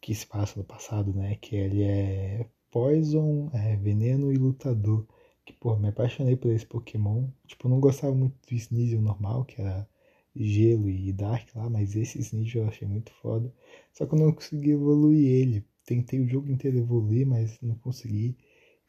que 0.00 0.14
se 0.14 0.26
passa 0.26 0.58
no 0.58 0.64
passado, 0.64 1.12
né? 1.12 1.36
Que 1.36 1.56
ele 1.56 1.82
é 1.82 2.46
Poison, 2.70 3.50
é, 3.52 3.76
Veneno 3.76 4.32
e 4.32 4.36
Lutador. 4.36 5.06
Que, 5.44 5.52
pô, 5.52 5.76
me 5.76 5.88
apaixonei 5.88 6.36
por 6.36 6.50
esse 6.52 6.66
Pokémon. 6.66 7.28
Tipo, 7.46 7.68
não 7.68 7.80
gostava 7.80 8.14
muito 8.14 8.34
do 8.48 8.54
Sneasel 8.54 9.00
normal, 9.00 9.44
que 9.44 9.60
era 9.60 9.88
Gelo 10.34 10.90
e 10.90 11.12
Dark 11.12 11.48
lá, 11.54 11.70
mas 11.70 11.96
esse 11.96 12.18
Sneasel 12.18 12.62
eu 12.62 12.68
achei 12.68 12.86
muito 12.86 13.12
foda. 13.14 13.52
Só 13.92 14.06
que 14.06 14.14
eu 14.14 14.18
não 14.18 14.32
consegui 14.32 14.72
evoluir 14.72 15.26
ele. 15.26 15.64
Tentei 15.84 16.20
o 16.20 16.28
jogo 16.28 16.50
inteiro 16.50 16.78
evoluir, 16.78 17.26
mas 17.26 17.58
não 17.62 17.76
consegui. 17.76 18.36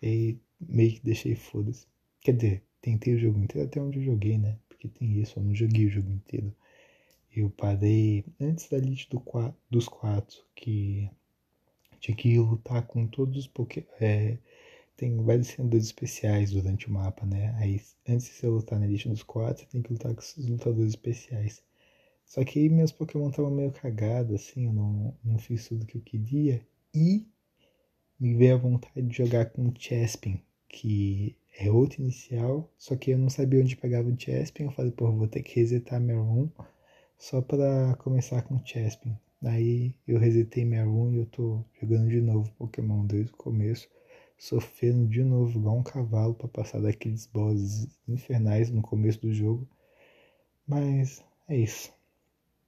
E 0.02 0.38
meio 0.60 0.94
que 0.94 1.04
deixei 1.04 1.36
foda-se. 1.36 1.88
Quer 2.22 2.34
dizer, 2.34 2.64
tentei 2.82 3.16
o 3.16 3.20
jogo 3.20 3.40
inteiro 3.40 3.68
até 3.68 3.82
onde 3.82 4.00
eu 4.00 4.04
joguei, 4.04 4.38
né? 4.38 4.58
Porque 4.68 4.88
tem 4.88 5.20
isso, 5.20 5.40
eu 5.40 5.44
não 5.44 5.56
joguei 5.56 5.86
o 5.86 5.90
jogo 5.90 6.12
inteiro. 6.12 6.56
Eu 7.36 7.50
parei 7.50 8.26
antes 8.40 8.70
da 8.70 8.78
lista 8.78 9.16
do, 9.16 9.56
dos 9.70 9.88
quatro, 9.88 10.44
que 10.56 11.10
tinha 12.00 12.16
que 12.16 12.38
lutar 12.40 12.86
com 12.88 13.08
todos 13.08 13.38
os 13.38 13.48
Pokémon. 13.48 13.86
É, 14.00 14.38
tem 14.96 15.16
vários 15.24 15.48
senadores 15.50 15.86
especiais 15.86 16.52
durante 16.52 16.88
o 16.88 16.92
mapa, 16.92 17.26
né? 17.26 17.56
Aí, 17.60 17.80
antes 18.08 18.28
de 18.28 18.34
você 18.34 18.48
lutar 18.48 18.80
na 18.80 18.88
lista 18.88 19.10
dos 19.10 19.24
quatro, 19.24 19.64
você 19.64 19.70
tem 19.70 19.82
que 19.82 19.94
lutar 19.94 20.14
com 20.14 20.22
esses 20.22 20.48
lutadores 20.48 20.90
especiais. 20.90 21.64
Só 22.26 22.44
que 22.44 22.60
aí 22.60 22.70
meus 22.70 22.92
Pokémon 22.92 23.30
estavam 23.30 23.52
meio 23.52 23.72
cagados, 23.72 24.36
assim, 24.36 24.66
eu 24.66 24.74
não, 24.74 25.16
não 25.24 25.38
fiz 25.38 25.68
tudo 25.68 25.86
que 25.86 25.98
eu 25.98 26.02
queria. 26.02 26.66
E 26.94 27.28
me 28.20 28.34
veio 28.36 28.56
a 28.56 28.58
vontade 28.58 29.02
de 29.02 29.16
jogar 29.16 29.46
com 29.52 29.68
o 29.68 29.74
Chespin, 29.78 30.42
que 30.70 31.36
é 31.60 31.72
outro 31.72 32.02
inicial, 32.02 32.70
só 32.78 32.96
que 32.96 33.12
eu 33.12 33.18
não 33.18 33.30
sabia 33.30 33.62
onde 33.62 33.76
pegava 33.76 34.10
o 34.10 34.20
Chespin. 34.20 34.64
Eu 34.64 34.72
falei, 34.72 34.92
pô, 34.92 35.12
vou 35.12 35.28
ter 35.28 35.44
que 35.44 35.60
resetar 35.60 36.00
meu 36.00 36.24
room 36.24 36.50
só 37.18 37.42
para 37.42 37.96
começar 37.98 38.42
com 38.44 38.56
o 38.56 38.66
Chespin. 38.66 39.18
Aí 39.44 39.96
eu 40.08 40.20
resetei 40.20 40.66
minha 40.66 40.86
room 40.86 41.14
e 41.14 41.18
eu 41.18 41.26
tô 41.28 41.64
jogando 41.82 42.10
de 42.10 42.22
novo 42.22 42.52
Pokémon 42.58 43.06
desde 43.06 43.32
o 43.32 43.38
começo 43.38 43.88
sofrendo 44.38 45.08
de 45.08 45.24
novo 45.24 45.58
igual 45.60 45.78
um 45.78 45.84
cavalo 45.84 46.36
para 46.36 46.48
passar 46.48 46.80
daqueles 46.80 47.26
bosses 47.26 47.88
infernais 48.08 48.70
no 48.70 48.82
começo 48.82 49.20
do 49.22 49.34
jogo. 49.34 49.68
Mas 50.68 51.24
é 51.48 51.58
isso. 51.58 51.92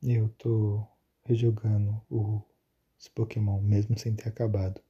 Eu 0.02 0.30
tô 0.38 0.84
rejogando 1.26 2.02
os 2.10 3.08
Pokémon 3.10 3.62
mesmo 3.62 3.98
sem 3.98 4.16
ter 4.16 4.30
acabado. 4.30 4.82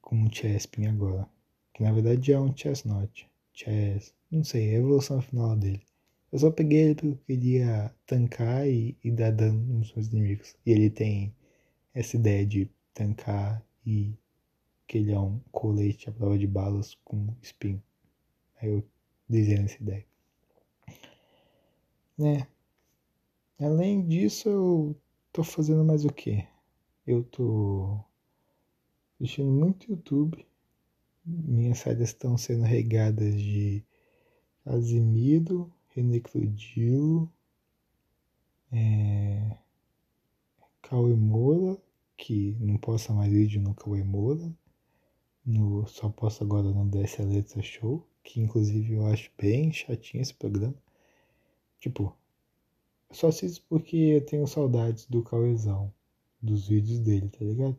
Com 0.00 0.22
o 0.22 0.32
Chespin 0.32 0.86
agora. 0.86 1.28
Que 1.74 1.82
na 1.82 1.92
verdade 1.92 2.32
é 2.32 2.40
um 2.40 2.56
Chestnut. 2.56 3.28
Chess. 3.52 4.14
Não 4.30 4.42
sei, 4.42 4.70
é 4.70 4.76
a 4.76 4.78
evolução 4.78 5.20
final 5.20 5.56
dele. 5.56 5.82
Eu 6.32 6.38
só 6.38 6.50
peguei 6.50 6.80
ele 6.80 6.94
porque 6.94 7.08
eu 7.08 7.18
queria 7.26 7.94
tancar 8.06 8.66
e, 8.66 8.96
e 9.04 9.10
dar 9.10 9.30
dano 9.30 9.60
nos 9.78 9.92
meus 9.94 10.08
inimigos. 10.08 10.56
E 10.64 10.72
ele 10.72 10.90
tem 10.90 11.34
essa 11.94 12.16
ideia 12.16 12.44
de 12.46 12.70
tancar 12.92 13.64
e 13.86 14.14
que 14.86 14.98
ele 14.98 15.12
é 15.12 15.18
um 15.18 15.40
colete 15.52 16.08
à 16.08 16.12
prova 16.12 16.38
de 16.38 16.46
balas 16.46 16.96
com 17.04 17.28
espinho. 17.42 17.82
Aí 18.60 18.68
eu 18.68 18.84
desenho 19.28 19.64
essa 19.64 19.80
ideia. 19.82 20.04
Né? 22.18 22.46
Além 23.60 24.06
disso, 24.06 24.48
eu 24.48 24.96
tô 25.32 25.44
fazendo 25.44 25.84
mais 25.84 26.04
o 26.04 26.12
que? 26.12 26.46
Eu 27.06 27.22
tô 27.24 28.00
assistindo 29.20 29.50
muito 29.50 29.90
YouTube. 29.90 30.46
Minhas 31.26 31.78
saídas 31.78 32.10
estão 32.10 32.36
sendo 32.36 32.64
regadas 32.64 33.34
de 33.34 33.82
Azimido, 34.64 35.72
René 35.88 36.20
Clodilo, 36.20 37.32
é, 38.70 39.56
Cauê 40.82 41.14
Moura, 41.14 41.80
que 42.16 42.56
não 42.60 42.76
posta 42.76 43.12
mais 43.12 43.32
vídeo 43.32 43.60
no 43.60 43.74
Cauê 43.74 44.02
Moura, 44.04 44.52
no 45.44 45.86
Só 45.86 46.08
Posso 46.08 46.44
Agora 46.44 46.70
no 46.70 46.88
DS 46.88 47.18
Letra 47.18 47.62
Show, 47.62 48.06
que 48.22 48.40
inclusive 48.40 48.94
eu 48.94 49.06
acho 49.06 49.30
bem 49.38 49.72
chatinho 49.72 50.22
esse 50.22 50.34
programa. 50.34 50.74
Tipo, 51.80 52.16
só 53.10 53.28
assisto 53.28 53.64
porque 53.68 53.96
eu 53.96 54.24
tenho 54.24 54.46
saudades 54.46 55.06
do 55.06 55.22
Cauezão, 55.22 55.92
dos 56.40 56.68
vídeos 56.68 57.00
dele, 57.00 57.28
tá 57.28 57.44
ligado? 57.44 57.78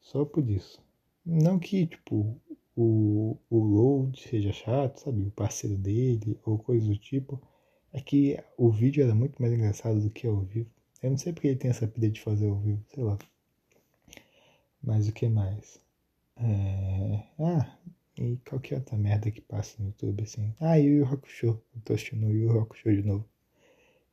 Só 0.00 0.24
por 0.24 0.48
isso. 0.48 0.83
Não 1.26 1.58
que, 1.58 1.86
tipo, 1.86 2.40
o, 2.76 3.36
o 3.50 3.58
load 3.58 4.20
seja 4.20 4.52
chato, 4.52 4.98
sabe? 5.00 5.22
O 5.22 5.30
parceiro 5.30 5.76
dele 5.76 6.38
ou 6.44 6.58
coisa 6.58 6.86
do 6.86 6.96
tipo. 6.96 7.40
É 7.92 8.00
que 8.00 8.38
o 8.58 8.70
vídeo 8.70 9.04
era 9.04 9.14
muito 9.14 9.40
mais 9.40 9.52
engraçado 9.52 10.00
do 10.00 10.10
que 10.10 10.26
ao 10.26 10.40
vivo. 10.40 10.70
Eu 11.02 11.10
não 11.10 11.18
sei 11.18 11.32
porque 11.32 11.48
ele 11.48 11.56
tem 11.58 11.70
essa 11.70 11.86
pilha 11.86 12.10
de 12.10 12.20
fazer 12.20 12.48
ao 12.48 12.58
vivo, 12.58 12.82
sei 12.88 13.04
lá. 13.04 13.18
Mas 14.82 15.08
o 15.08 15.12
que 15.12 15.28
mais? 15.28 15.80
É... 16.36 17.24
Ah, 17.38 17.78
e 18.18 18.36
qual 18.48 18.60
que 18.60 18.74
é 18.74 18.78
outra 18.78 18.96
merda 18.96 19.30
que 19.30 19.40
passa 19.40 19.76
no 19.80 19.88
YouTube 19.88 20.22
assim? 20.22 20.54
Ah, 20.60 20.76
Yu 20.76 20.98
Yu 20.98 21.06
Hakusho. 21.06 21.46
Eu 21.74 21.82
tô 21.84 21.94
assistindo 21.94 22.26
o 22.26 22.32
Yu 22.32 22.60
Hakusho 22.60 22.90
de 22.94 23.02
novo. 23.02 23.28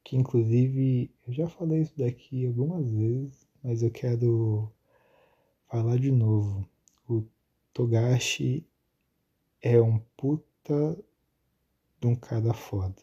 Que 0.03 0.17
inclusive, 0.17 1.11
eu 1.27 1.33
já 1.33 1.49
falei 1.49 1.81
isso 1.81 1.97
daqui 1.97 2.45
algumas 2.47 2.91
vezes, 2.91 3.47
mas 3.63 3.83
eu 3.83 3.91
quero 3.91 4.71
falar 5.69 5.97
de 5.97 6.11
novo. 6.11 6.67
Togashi 7.73 8.65
é 9.61 9.81
um 9.81 9.99
puta 10.17 10.97
de 11.99 12.07
um 12.07 12.15
cara 12.15 12.53
foda. 12.53 13.01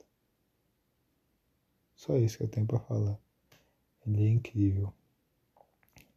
Só 1.94 2.16
isso 2.16 2.38
que 2.38 2.44
eu 2.44 2.48
tenho 2.48 2.66
pra 2.66 2.80
falar. 2.80 3.18
Ele 4.06 4.24
é 4.24 4.28
incrível. 4.28 4.92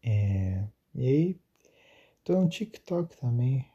É... 0.04 0.68
E 0.94 1.08
aí, 1.08 1.40
Tô 2.24 2.40
no 2.40 2.48
TikTok 2.48 3.18
também. 3.18 3.66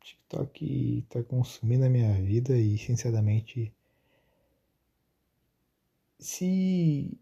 TikTok 0.00 1.06
tá 1.08 1.24
consumindo 1.24 1.84
a 1.84 1.90
minha 1.90 2.12
vida 2.22 2.56
e, 2.56 2.78
sinceramente, 2.78 3.74
se 6.20 7.18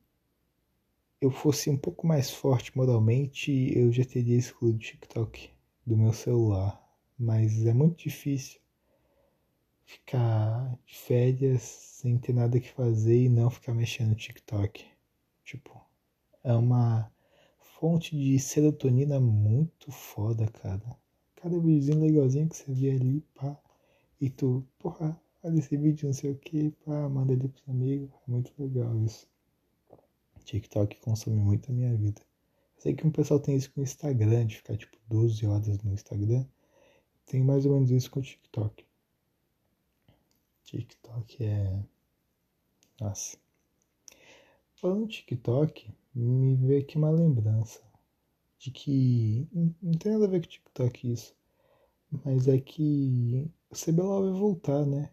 eu 1.23 1.31
fosse 1.31 1.71
um 1.71 1.77
pouco 1.79 2.07
mais 2.07 2.31
forte 2.31 2.77
moralmente, 2.77 3.51
eu 3.75 3.91
já 3.91 4.05
teria 4.05 4.37
excluído 4.37 4.77
o 4.77 4.81
TikTok 4.81 5.52
do 5.87 5.97
meu 5.97 6.13
celular. 6.13 6.81
Mas 7.19 7.67
é 7.67 7.73
muito 7.73 7.99
difícil 7.99 8.61
ficar 9.85 10.79
de 10.87 10.97
férias 10.97 11.63
sem 11.63 12.19
ter 12.19 12.33
nada 12.33 12.59
que 12.59 12.71
fazer 12.71 13.25
e 13.25 13.29
não 13.29 13.51
ficar 13.51 13.75
mexendo 13.75 14.11
no 14.11 14.15
TikTok. 14.15 14.85
Tipo, 15.45 15.81
é 16.43 16.53
uma 16.53 17.13
fonte 17.59 18.17
de 18.17 18.39
serotonina 18.39 19.21
muito 19.21 19.91
foda, 19.91 20.47
cara. 20.49 20.97
Cada 21.37 21.59
videozinho 21.59 22.01
legalzinho 22.01 22.49
que 22.49 22.57
você 22.57 22.73
vê 22.73 22.93
ali, 22.93 23.21
pá. 23.35 23.57
E 24.21 24.31
tu, 24.31 24.65
porra, 24.79 25.21
olha 25.43 25.59
esse 25.59 25.77
vídeo, 25.77 26.07
não 26.07 26.13
sei 26.13 26.31
o 26.31 26.37
que, 26.37 26.71
pá, 26.85 27.09
manda 27.09 27.33
ali 27.33 27.49
pros 27.49 27.69
amigos. 27.69 28.11
É 28.27 28.31
muito 28.31 28.53
legal 28.59 28.97
isso. 29.05 29.29
TikTok 30.45 31.01
consome 31.01 31.37
muito 31.37 31.71
a 31.71 31.75
minha 31.75 31.95
vida. 31.95 32.23
Sei 32.83 32.97
que 32.97 33.07
um 33.07 33.13
pessoal 33.13 33.39
tem 33.39 33.55
isso 33.55 33.71
com 33.73 33.81
o 33.81 33.85
Instagram, 33.85 34.45
de 34.45 34.57
ficar 34.57 34.77
tipo 34.77 34.97
12 35.09 35.47
horas 35.47 35.81
no 35.85 35.93
Instagram. 35.95 36.45
Tem 37.25 37.41
mais 37.41 37.65
ou 37.65 37.75
menos 37.75 37.93
isso 37.93 38.11
com 38.11 38.19
o 38.19 38.23
TikTok. 38.25 38.85
TikTok 40.65 41.45
é. 41.45 41.85
Nossa. 43.01 43.39
Falando 44.75 45.07
TikTok, 45.07 45.95
me 46.13 46.57
veio 46.57 46.81
aqui 46.81 46.97
uma 46.97 47.11
lembrança 47.13 47.81
de 48.59 48.73
que 48.73 49.47
não 49.81 49.93
tem 49.93 50.11
nada 50.11 50.25
a 50.25 50.29
ver 50.29 50.41
com 50.41 50.49
TikTok 50.49 51.13
isso, 51.13 51.37
mas 52.25 52.49
é 52.49 52.59
que 52.59 53.49
o 53.71 53.77
CBLOL 53.77 54.25
vai 54.25 54.41
voltar, 54.41 54.85
né? 54.85 55.13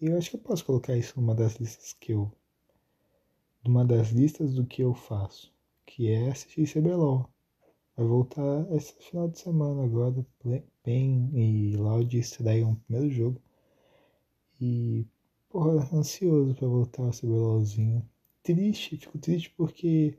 Eu 0.00 0.18
acho 0.18 0.30
que 0.30 0.36
eu 0.36 0.40
posso 0.40 0.64
colocar 0.64 0.96
isso 0.96 1.20
numa 1.20 1.32
das 1.32 1.54
listas 1.60 1.92
que 1.92 2.12
eu. 2.12 2.32
Numa 3.64 3.84
das 3.84 4.08
listas 4.08 4.54
do 4.54 4.66
que 4.66 4.82
eu 4.82 4.92
faço, 4.94 5.53
que 5.86 6.10
é 6.10 6.30
assistir 6.30 6.66
CBLOL. 6.66 7.28
Vai 7.96 8.06
voltar 8.06 8.66
esse 8.72 8.94
final 8.94 9.28
de 9.28 9.38
semana 9.38 9.84
agora, 9.84 10.26
PEN 10.82 11.30
e 11.34 11.76
Loud 11.76 12.18
estreiam 12.18 12.72
o 12.72 12.76
primeiro 12.76 13.10
jogo. 13.10 13.40
E, 14.60 15.06
porra, 15.48 15.88
ansioso 15.92 16.54
para 16.54 16.66
voltar 16.66 17.02
o 17.02 17.10
CBLOLzinho. 17.10 18.08
Triste, 18.42 18.96
fico 18.96 19.18
triste 19.18 19.50
porque 19.56 20.18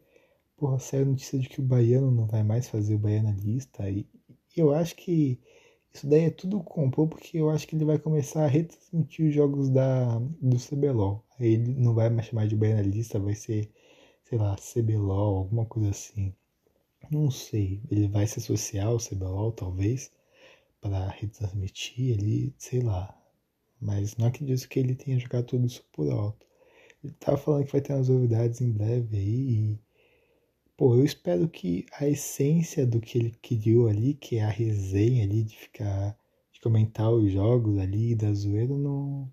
porra, 0.58 0.80
saiu 0.80 1.04
a 1.04 1.06
notícia 1.10 1.38
de 1.40 1.50
que 1.50 1.60
o 1.60 1.64
Baiano 1.64 2.12
não 2.12 2.26
vai 2.26 2.44
mais 2.44 2.68
fazer 2.68 2.96
o 2.96 3.00
Baiana 3.00 3.36
Lista. 3.40 3.90
E, 3.90 4.08
eu 4.56 4.74
acho 4.74 4.96
que 4.96 5.40
isso 5.94 6.08
daí 6.08 6.26
é 6.26 6.30
tudo 6.30 6.62
complô, 6.64 7.08
porque 7.08 7.38
eu 7.38 7.50
acho 7.50 7.68
que 7.68 7.76
ele 7.76 7.86
vai 7.86 7.98
começar 8.00 8.46
a 8.46 8.48
retransmitir 8.48 9.28
os 9.28 9.34
jogos 9.34 9.70
da, 9.70 10.20
do 10.42 10.58
CBLOL. 10.58 11.24
Aí 11.40 11.54
ele 11.54 11.74
não 11.76 11.94
vai 11.94 12.10
mais 12.10 12.28
chamar 12.28 12.48
de 12.48 12.56
Baiana 12.56 12.82
Lista, 12.82 13.20
vai 13.20 13.36
ser, 13.36 13.72
sei 14.26 14.38
lá, 14.38 14.56
CBLOL, 14.58 15.38
alguma 15.38 15.66
coisa 15.66 15.90
assim. 15.92 16.34
Não 17.12 17.32
sei. 17.32 17.82
Ele 17.90 18.08
vai 18.08 18.28
se 18.28 18.40
associar 18.40 18.88
ao 18.88 18.98
CBLOL, 19.00 19.52
talvez, 19.54 20.12
para 20.82 21.08
retransmitir 21.10 22.18
ali, 22.18 22.54
sei 22.58 22.82
lá. 22.82 23.18
Mas 23.82 24.18
não 24.18 24.28
acredito 24.28 24.68
que 24.70 24.80
ele 24.80 24.96
tenha 24.96 25.20
jogado 25.20 25.46
tudo 25.46 25.66
isso 25.68 25.86
por 25.94 26.10
alto. 26.12 26.46
Ele 27.04 27.14
tava 27.20 27.38
falando 27.38 27.66
que 27.66 27.72
vai 27.72 27.82
ter 27.82 27.94
umas 27.94 28.10
novidades 28.10 28.62
em 28.62 28.72
breve 28.72 29.18
aí. 29.18 29.50
E, 29.74 29.80
pô, 30.78 30.96
eu 30.96 31.06
espero 31.06 31.48
que 31.50 31.86
a 31.94 32.08
essência 32.08 32.86
do 32.88 33.00
que 33.02 33.18
ele 33.18 33.32
criou 33.42 33.88
ali, 33.88 34.14
que 34.16 34.38
é 34.38 34.44
a 34.44 34.50
resenha 34.50 35.24
ali 35.24 35.44
de 35.44 35.58
ficar. 35.58 36.18
de 36.52 36.60
comentar 36.62 37.12
os 37.12 37.32
jogos 37.32 37.78
ali, 37.80 38.16
da 38.16 38.34
zoeira, 38.34 38.76
não. 38.78 39.32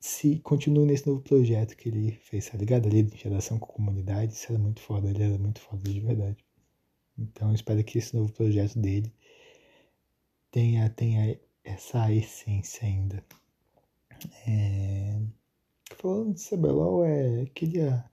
Se 0.00 0.38
continue 0.40 0.86
nesse 0.86 1.06
novo 1.06 1.22
projeto 1.22 1.76
que 1.76 1.88
ele 1.88 2.12
fez, 2.12 2.48
tá 2.48 2.56
ligado? 2.56 2.86
Ali 2.86 3.02
de 3.02 3.14
interação 3.14 3.58
com 3.58 3.66
comunidade, 3.66 4.32
isso 4.32 4.52
era 4.52 4.58
muito 4.58 4.80
foda, 4.80 5.08
ele 5.10 5.22
era 5.22 5.38
muito 5.38 5.60
foda 5.60 5.82
de 5.90 6.00
verdade. 6.00 6.44
Então 7.18 7.48
eu 7.48 7.54
espero 7.54 7.82
que 7.82 7.98
esse 7.98 8.14
novo 8.14 8.32
projeto 8.32 8.78
dele 8.78 9.12
tenha, 10.50 10.88
tenha 10.90 11.38
essa 11.64 12.12
essência 12.12 12.86
ainda. 12.86 13.24
É... 14.46 15.20
Falando 15.96 16.34
de 16.34 16.44
CBLOL, 16.48 17.04
é... 17.04 17.46
queria 17.46 18.08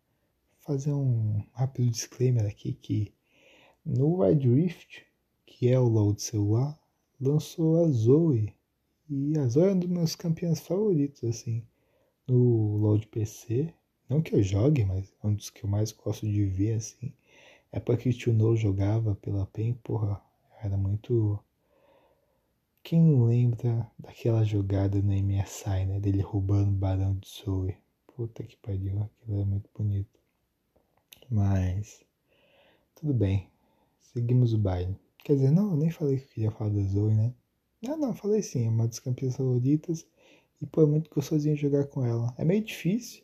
fazer 0.61 0.91
um 0.91 1.43
rápido 1.53 1.91
disclaimer 1.91 2.45
aqui 2.47 2.73
que 2.73 3.13
no 3.85 4.21
Wide 4.23 4.49
Rift, 4.49 5.05
que 5.45 5.69
é 5.69 5.79
o 5.79 5.87
LoL 5.87 6.13
de 6.13 6.23
celular, 6.23 6.79
lançou 7.21 7.85
a 7.85 7.89
Zoe. 7.89 8.53
E 9.07 9.37
a 9.37 9.47
Zoe 9.47 9.69
é 9.69 9.73
um 9.73 9.79
dos 9.79 9.89
meus 9.89 10.15
campeões 10.15 10.59
favoritos, 10.59 11.23
assim, 11.23 11.63
no 12.27 12.77
LoL 12.77 12.98
de 12.98 13.08
PC. 13.08 13.74
Não 14.10 14.22
que 14.22 14.36
eu 14.36 14.44
jogue, 14.44 14.86
mas 14.86 15.12
é 15.24 15.27
um 15.27 15.34
dos 15.34 15.50
que 15.50 15.63
eu 15.63 15.70
mais 15.70 15.91
gosto 15.91 16.27
de 16.27 16.46
ver, 16.46 16.74
assim. 16.74 17.13
É 17.72 17.79
porque 17.79 18.10
o 18.10 18.13
Tio 18.13 18.34
No 18.34 18.55
jogava 18.55 19.15
pela 19.15 19.46
PEN, 19.48 19.74
porra, 19.84 20.22
era 20.63 20.77
muito 20.77 21.39
quem 22.84 23.25
lembra 23.25 23.91
daquela 23.98 24.44
jogada 24.44 25.01
no 25.01 25.12
MSI, 25.12 25.86
né? 25.86 26.00
Dele 26.00 26.22
roubando 26.22 26.70
o 26.70 26.79
Barão 26.79 27.15
de 27.15 27.27
Zoe. 27.27 27.75
Puta 28.15 28.44
que 28.44 28.55
pariu, 28.58 29.01
aquilo 29.01 29.38
era 29.38 29.46
muito 29.46 29.70
bonito. 29.75 30.20
Mas, 31.29 32.05
tudo 32.96 33.13
bem. 33.13 33.50
Seguimos 34.00 34.53
o 34.53 34.58
baile. 34.58 34.96
Quer 35.17 35.34
dizer, 35.34 35.51
não, 35.51 35.72
eu 35.72 35.77
nem 35.77 35.89
falei 35.89 36.17
que 36.17 36.24
eu 36.24 36.29
queria 36.29 36.51
falar 36.51 36.70
da 36.70 36.84
Zoe, 36.84 37.13
né? 37.13 37.34
Não, 37.82 37.98
não, 37.98 38.13
falei 38.13 38.41
sim, 38.41 38.67
é 38.67 38.70
uma 38.70 38.88
das 38.88 39.00
campeãs 39.00 39.36
favoritas. 39.36 40.05
E, 40.62 40.65
pô, 40.65 40.83
é 40.83 40.85
muito 40.85 41.09
gostosinho 41.09 41.55
jogar 41.55 41.85
com 41.88 42.05
ela. 42.05 42.33
É 42.38 42.45
meio 42.45 42.63
difícil, 42.63 43.24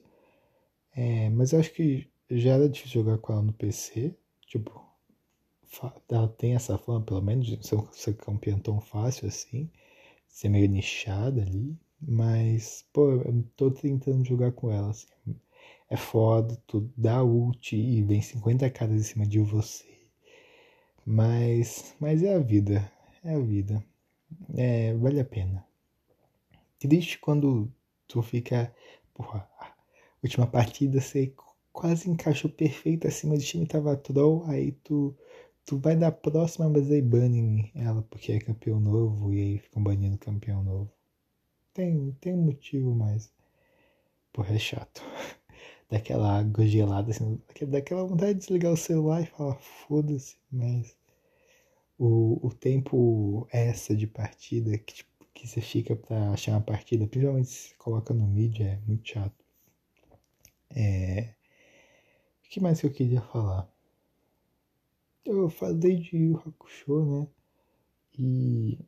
é, 0.95 1.29
mas 1.29 1.53
eu 1.53 1.59
acho 1.59 1.73
que 1.73 2.09
já 2.29 2.53
era 2.53 2.69
difícil 2.69 3.01
jogar 3.03 3.17
com 3.19 3.33
ela 3.33 3.41
no 3.41 3.53
PC. 3.53 4.15
Tipo, 4.47 4.85
ela 6.09 6.27
tem 6.27 6.55
essa 6.55 6.77
fama, 6.77 7.01
pelo 7.01 7.21
menos, 7.21 7.45
de 7.47 7.65
ser, 7.65 7.77
ser 7.93 8.13
campeã 8.15 8.57
tão 8.59 8.79
fácil 8.79 9.27
assim, 9.27 9.69
ser 10.27 10.49
meio 10.49 10.69
nichada 10.69 11.41
ali, 11.41 11.77
mas, 12.01 12.85
pô, 12.93 13.11
eu 13.11 13.43
tô 13.55 13.71
tentando 13.71 14.25
jogar 14.25 14.51
com 14.53 14.71
ela, 14.71 14.91
assim. 14.91 15.07
É 15.89 15.97
foda, 15.97 16.57
tu 16.67 16.89
dá 16.97 17.23
ult 17.23 17.75
e 17.75 18.01
vem 18.03 18.21
50 18.21 18.69
caras 18.69 18.95
em 18.95 19.03
cima 19.03 19.27
de 19.27 19.39
você. 19.39 19.85
Mas, 21.05 21.95
mas 21.99 22.23
é 22.23 22.33
a 22.35 22.39
vida, 22.39 22.91
é 23.23 23.35
a 23.35 23.39
vida. 23.39 23.83
É, 24.55 24.93
vale 24.95 25.19
a 25.19 25.25
pena. 25.25 25.65
Triste 26.81 27.17
quando 27.19 27.71
tu 28.07 28.21
fica, 28.21 28.75
porra, 29.13 29.47
última 30.23 30.47
partida 30.47 30.99
você 30.99 31.33
quase 31.71 32.09
encaixou 32.09 32.51
perfeito 32.51 33.07
acima 33.07 33.37
do 33.37 33.43
time 33.43 33.67
tava 33.67 33.95
troll, 33.95 34.43
aí 34.47 34.71
tu 34.83 35.15
tu 35.65 35.77
vai 35.77 35.95
dar 35.95 36.11
próxima, 36.11 36.67
mas 36.69 36.91
aí 36.91 37.01
banem 37.01 37.71
ela 37.75 38.01
porque 38.03 38.31
é 38.33 38.39
campeão 38.39 38.79
novo 38.79 39.33
e 39.33 39.39
aí 39.39 39.59
ficam 39.59 39.83
banindo 39.83 40.17
campeão 40.17 40.63
novo. 40.63 40.91
Tem, 41.73 42.11
tem 42.21 42.33
um 42.33 42.43
motivo, 42.45 42.95
mas. 42.95 43.31
Porra, 44.33 44.55
é 44.55 44.59
chato. 44.59 45.01
Daquela 45.89 46.39
água 46.39 46.65
gelada, 46.65 47.11
assim, 47.11 47.39
daquela 47.67 48.05
vontade 48.05 48.33
de 48.33 48.39
desligar 48.39 48.73
o 48.73 48.77
celular 48.77 49.21
e 49.21 49.25
falar, 49.27 49.55
foda-se, 49.55 50.37
mas. 50.51 50.95
O, 51.97 52.47
o 52.47 52.53
tempo 52.53 53.47
essa 53.51 53.95
de 53.95 54.07
partida 54.07 54.77
que, 54.77 54.95
tipo, 54.95 55.10
que 55.33 55.47
você 55.47 55.61
fica 55.61 55.95
pra 55.95 56.31
achar 56.31 56.51
uma 56.53 56.61
partida, 56.61 57.07
principalmente 57.07 57.49
se 57.49 57.75
coloca 57.75 58.13
no 58.13 58.27
mídia, 58.27 58.65
é 58.65 58.87
muito 58.87 59.07
chato. 59.07 59.45
É. 60.69 61.33
O 62.45 62.49
que 62.49 62.59
mais 62.59 62.79
que 62.81 62.87
eu 62.87 62.91
queria 62.91 63.21
falar? 63.21 63.71
eu 65.25 65.49
falei 65.49 65.97
de 65.97 66.17
Yu 66.17 66.37
Hakusho, 66.37 67.05
né? 67.05 67.27
E. 68.17 68.79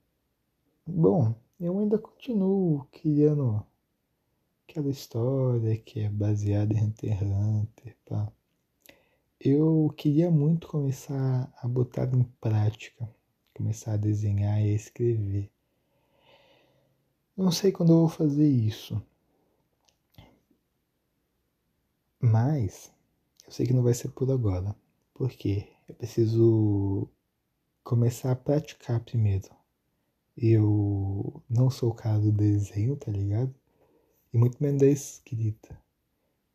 Bom, 0.86 1.34
eu 1.60 1.80
ainda 1.80 1.98
continuo 1.98 2.86
criando 2.92 3.66
aquela 4.68 4.90
história 4.90 5.78
que 5.78 6.02
é 6.02 6.10
baseada 6.10 6.74
em 6.74 6.84
Hunter 6.84 7.14
x 7.14 7.22
Hunter, 7.22 7.98
pá. 8.06 8.32
Eu 9.40 9.94
queria 9.98 10.32
muito 10.32 10.68
começar 10.68 11.54
a 11.62 11.68
botar 11.68 12.14
em 12.14 12.24
prática, 12.42 13.10
começar 13.54 13.94
a 13.94 13.98
desenhar 13.98 14.62
e 14.62 14.72
a 14.72 14.76
escrever. 14.76 15.53
Não 17.36 17.52
sei 17.52 17.72
quando 17.72 17.92
eu 17.94 18.00
vou 18.00 18.10
fazer 18.10 18.48
isso. 18.48 19.02
Mas 22.22 22.92
eu 23.46 23.52
sei 23.52 23.66
que 23.66 23.74
não 23.74 23.84
vai 23.84 23.94
ser 23.94 24.10
por 24.10 24.32
agora. 24.32 24.76
Por 25.14 25.30
quê? 25.30 25.74
eu 25.88 25.96
preciso 25.96 27.10
começar 27.84 28.32
a 28.32 28.36
praticar 28.36 29.00
primeiro. 29.02 29.50
Eu 30.36 31.44
não 31.50 31.70
sou 31.70 31.92
o 31.92 31.94
cara 31.94 32.20
do 32.20 32.32
desenho, 32.32 32.96
tá 32.96 33.12
ligado? 33.12 33.54
E 34.34 34.38
muito 34.38 34.62
menos 34.62 34.82
da 34.82 34.88
escrita. 34.88 35.80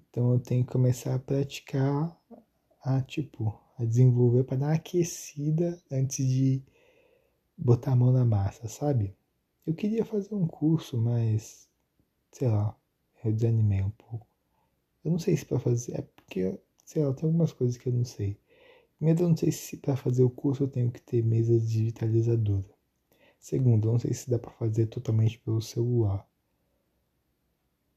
Então 0.00 0.32
eu 0.32 0.40
tenho 0.40 0.64
que 0.64 0.72
começar 0.72 1.14
a 1.14 1.18
praticar 1.18 2.16
a 2.82 3.00
tipo, 3.02 3.56
a 3.78 3.84
desenvolver 3.84 4.44
para 4.44 4.56
dar 4.56 4.66
uma 4.66 4.74
aquecida 4.74 5.80
antes 5.90 6.26
de 6.26 6.62
botar 7.56 7.92
a 7.92 7.96
mão 7.96 8.12
na 8.12 8.24
massa, 8.24 8.68
sabe? 8.68 9.14
Eu 9.68 9.74
queria 9.74 10.02
fazer 10.02 10.34
um 10.34 10.46
curso, 10.46 10.96
mas 10.96 11.68
sei 12.32 12.48
lá, 12.48 12.74
eu 13.22 13.30
desanimei 13.30 13.82
um 13.82 13.90
pouco. 13.90 14.26
Eu 15.04 15.10
não 15.10 15.18
sei 15.18 15.36
se 15.36 15.44
para 15.44 15.60
fazer, 15.60 15.98
é 15.98 16.02
porque, 16.02 16.58
sei 16.86 17.04
lá, 17.04 17.12
tem 17.12 17.26
algumas 17.26 17.52
coisas 17.52 17.76
que 17.76 17.86
eu 17.90 17.92
não 17.92 18.02
sei. 18.02 18.40
Primeiro, 18.96 19.24
eu 19.24 19.28
não 19.28 19.36
sei 19.36 19.52
se 19.52 19.76
para 19.76 19.94
fazer 19.94 20.22
o 20.24 20.30
curso 20.30 20.62
eu 20.62 20.68
tenho 20.68 20.90
que 20.90 21.02
ter 21.02 21.22
mesa 21.22 21.60
digitalizadora. 21.60 22.64
Segundo, 23.38 23.88
eu 23.88 23.92
não 23.92 23.98
sei 23.98 24.14
se 24.14 24.30
dá 24.30 24.38
para 24.38 24.50
fazer 24.52 24.86
totalmente 24.86 25.38
pelo 25.38 25.60
celular. 25.60 26.26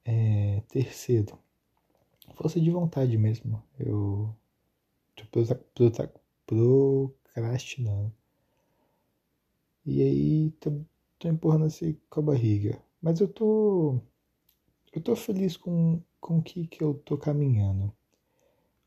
É, 0.04 0.62
terceiro, 0.68 1.40
força 2.36 2.60
de 2.60 2.70
vontade 2.70 3.18
mesmo. 3.18 3.64
Eu 3.80 4.36
tô 5.32 5.56
procrastinando. 6.46 8.14
E 9.86 10.02
aí 10.02 10.52
tô 11.22 11.28
empurrando 11.28 11.66
assim 11.66 11.96
com 12.10 12.20
a 12.20 12.24
barriga. 12.24 12.82
Mas 13.02 13.20
eu 13.20 13.28
tô. 13.28 14.00
Eu 14.92 15.02
tô 15.02 15.16
feliz 15.16 15.56
com, 15.56 16.02
com 16.20 16.40
o 16.40 16.42
que, 16.42 16.68
que 16.68 16.84
eu 16.84 16.96
tô 17.06 17.18
caminhando. 17.18 17.94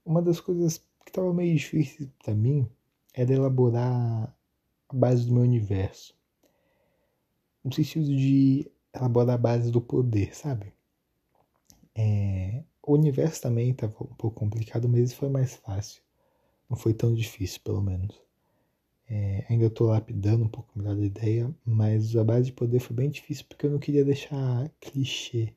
Uma 0.04 0.20
das 0.20 0.40
coisas 0.40 0.78
que 0.78 1.10
estava 1.10 1.32
meio 1.32 1.56
difícil 1.56 2.10
para 2.22 2.34
mim 2.34 2.68
era 3.14 3.32
elaborar 3.32 4.36
a 4.88 4.94
base 4.94 5.26
do 5.26 5.32
meu 5.32 5.42
universo. 5.42 6.14
No 7.64 7.72
sentido 7.72 8.06
de 8.06 8.70
elaborar 8.92 9.36
a 9.36 9.38
base 9.38 9.70
do 9.70 9.80
poder, 9.80 10.34
sabe? 10.34 10.74
É, 11.94 12.62
o 12.82 12.92
universo 12.94 13.40
também 13.40 13.70
estava 13.70 13.94
um 14.04 14.14
pouco 14.14 14.40
complicado, 14.40 14.88
mas 14.88 15.14
foi 15.14 15.28
mais 15.30 15.54
fácil. 15.54 16.02
Não 16.68 16.76
foi 16.76 16.92
tão 16.92 17.14
difícil, 17.14 17.60
pelo 17.62 17.80
menos. 17.80 18.23
É, 19.08 19.44
ainda 19.48 19.66
estou 19.66 19.88
lapidando 19.88 20.44
um 20.44 20.48
pouco 20.48 20.70
melhor 20.76 20.96
da 20.96 21.04
ideia, 21.04 21.54
mas 21.64 22.16
a 22.16 22.24
base 22.24 22.46
de 22.46 22.52
poder 22.52 22.80
foi 22.80 22.96
bem 22.96 23.10
difícil 23.10 23.44
porque 23.48 23.66
eu 23.66 23.70
não 23.70 23.78
queria 23.78 24.04
deixar 24.04 24.70
clichê. 24.80 25.54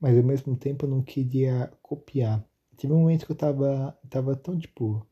Mas 0.00 0.16
ao 0.16 0.24
mesmo 0.24 0.56
tempo 0.56 0.84
eu 0.84 0.90
não 0.90 1.02
queria 1.02 1.72
copiar. 1.82 2.44
Teve 2.76 2.92
um 2.92 3.00
momento 3.00 3.26
que 3.26 3.32
eu 3.32 3.36
tava, 3.36 3.96
tava 4.10 4.36
tão 4.36 4.58
tipo. 4.58 5.06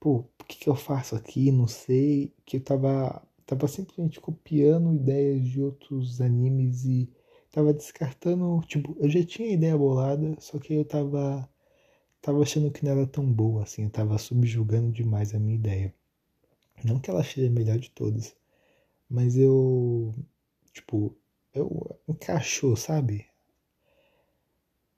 Pô, 0.00 0.18
o 0.40 0.44
que, 0.46 0.58
que 0.58 0.68
eu 0.68 0.74
faço 0.76 1.14
aqui? 1.14 1.50
Não 1.52 1.66
sei. 1.68 2.32
Que 2.44 2.56
eu 2.56 2.60
tava, 2.64 3.22
tava 3.46 3.68
simplesmente 3.68 4.20
copiando 4.20 4.94
ideias 4.94 5.46
de 5.46 5.60
outros 5.60 6.20
animes 6.20 6.84
e 6.84 7.08
tava 7.50 7.72
descartando. 7.74 8.60
Tipo, 8.66 8.96
eu 9.00 9.08
já 9.10 9.24
tinha 9.24 9.52
ideia 9.52 9.76
bolada, 9.76 10.36
só 10.40 10.58
que 10.58 10.74
eu 10.74 10.84
tava 10.84 11.48
tava 12.22 12.42
achando 12.42 12.70
que 12.70 12.84
não 12.84 12.92
era 12.92 13.06
tão 13.06 13.30
boa 13.32 13.62
assim, 13.62 13.84
eu 13.84 13.90
tava 13.90 14.18
subjugando 14.18 14.92
demais 14.92 15.34
a 15.34 15.38
minha 15.38 15.56
ideia. 15.56 15.94
Não 16.84 17.00
que 17.00 17.10
ela 17.10 17.24
seja 17.24 17.48
a 17.48 17.50
melhor 17.50 17.78
de 17.78 17.90
todas, 17.90 18.36
mas 19.10 19.36
eu, 19.36 20.14
tipo, 20.72 21.16
eu 21.54 21.98
encaixou, 22.08 22.76
sabe? 22.76 23.26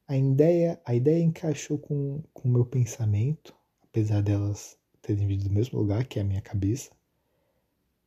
A 0.06 0.16
ideia, 0.16 0.80
a 0.84 0.94
ideia 0.94 1.22
encaixou 1.22 1.78
com 1.78 2.22
o 2.34 2.48
meu 2.48 2.66
pensamento, 2.66 3.54
apesar 3.82 4.22
delas 4.22 4.76
terem 5.00 5.26
vindo 5.26 5.44
do 5.44 5.50
mesmo 5.54 5.78
lugar, 5.78 6.04
que 6.06 6.18
é 6.18 6.22
a 6.22 6.24
minha 6.24 6.42
cabeça. 6.42 6.90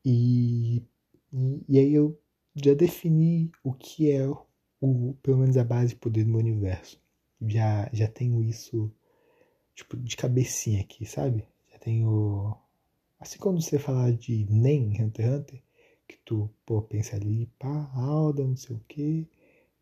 E, 0.05 0.83
e, 1.31 1.63
e 1.67 1.79
aí 1.79 1.93
eu 1.93 2.19
já 2.55 2.73
defini 2.73 3.51
o 3.63 3.73
que 3.73 4.11
é 4.11 4.27
o, 4.81 5.13
pelo 5.23 5.37
menos 5.37 5.57
a 5.57 5.63
base 5.63 5.89
de 5.89 5.95
poder 5.95 6.23
do 6.25 6.29
meu 6.29 6.39
universo. 6.39 7.01
Já, 7.41 7.89
já 7.93 8.07
tenho 8.07 8.43
isso, 8.43 8.91
tipo, 9.75 9.97
de 9.97 10.15
cabecinha 10.17 10.81
aqui, 10.81 11.05
sabe? 11.05 11.45
Já 11.71 11.79
tenho. 11.79 12.55
Assim 13.19 13.39
quando 13.39 13.61
você 13.61 13.79
falar 13.79 14.11
de 14.13 14.45
NEM, 14.49 15.01
Hunter 15.01 15.25
x 15.25 15.35
Hunter, 15.35 15.63
que 16.07 16.17
tu, 16.25 16.49
pô, 16.65 16.81
pensa 16.81 17.15
ali, 17.15 17.47
pá, 17.59 17.89
Alda, 17.95 18.43
não 18.45 18.55
sei 18.57 18.75
o 18.75 18.81
quê, 18.87 19.27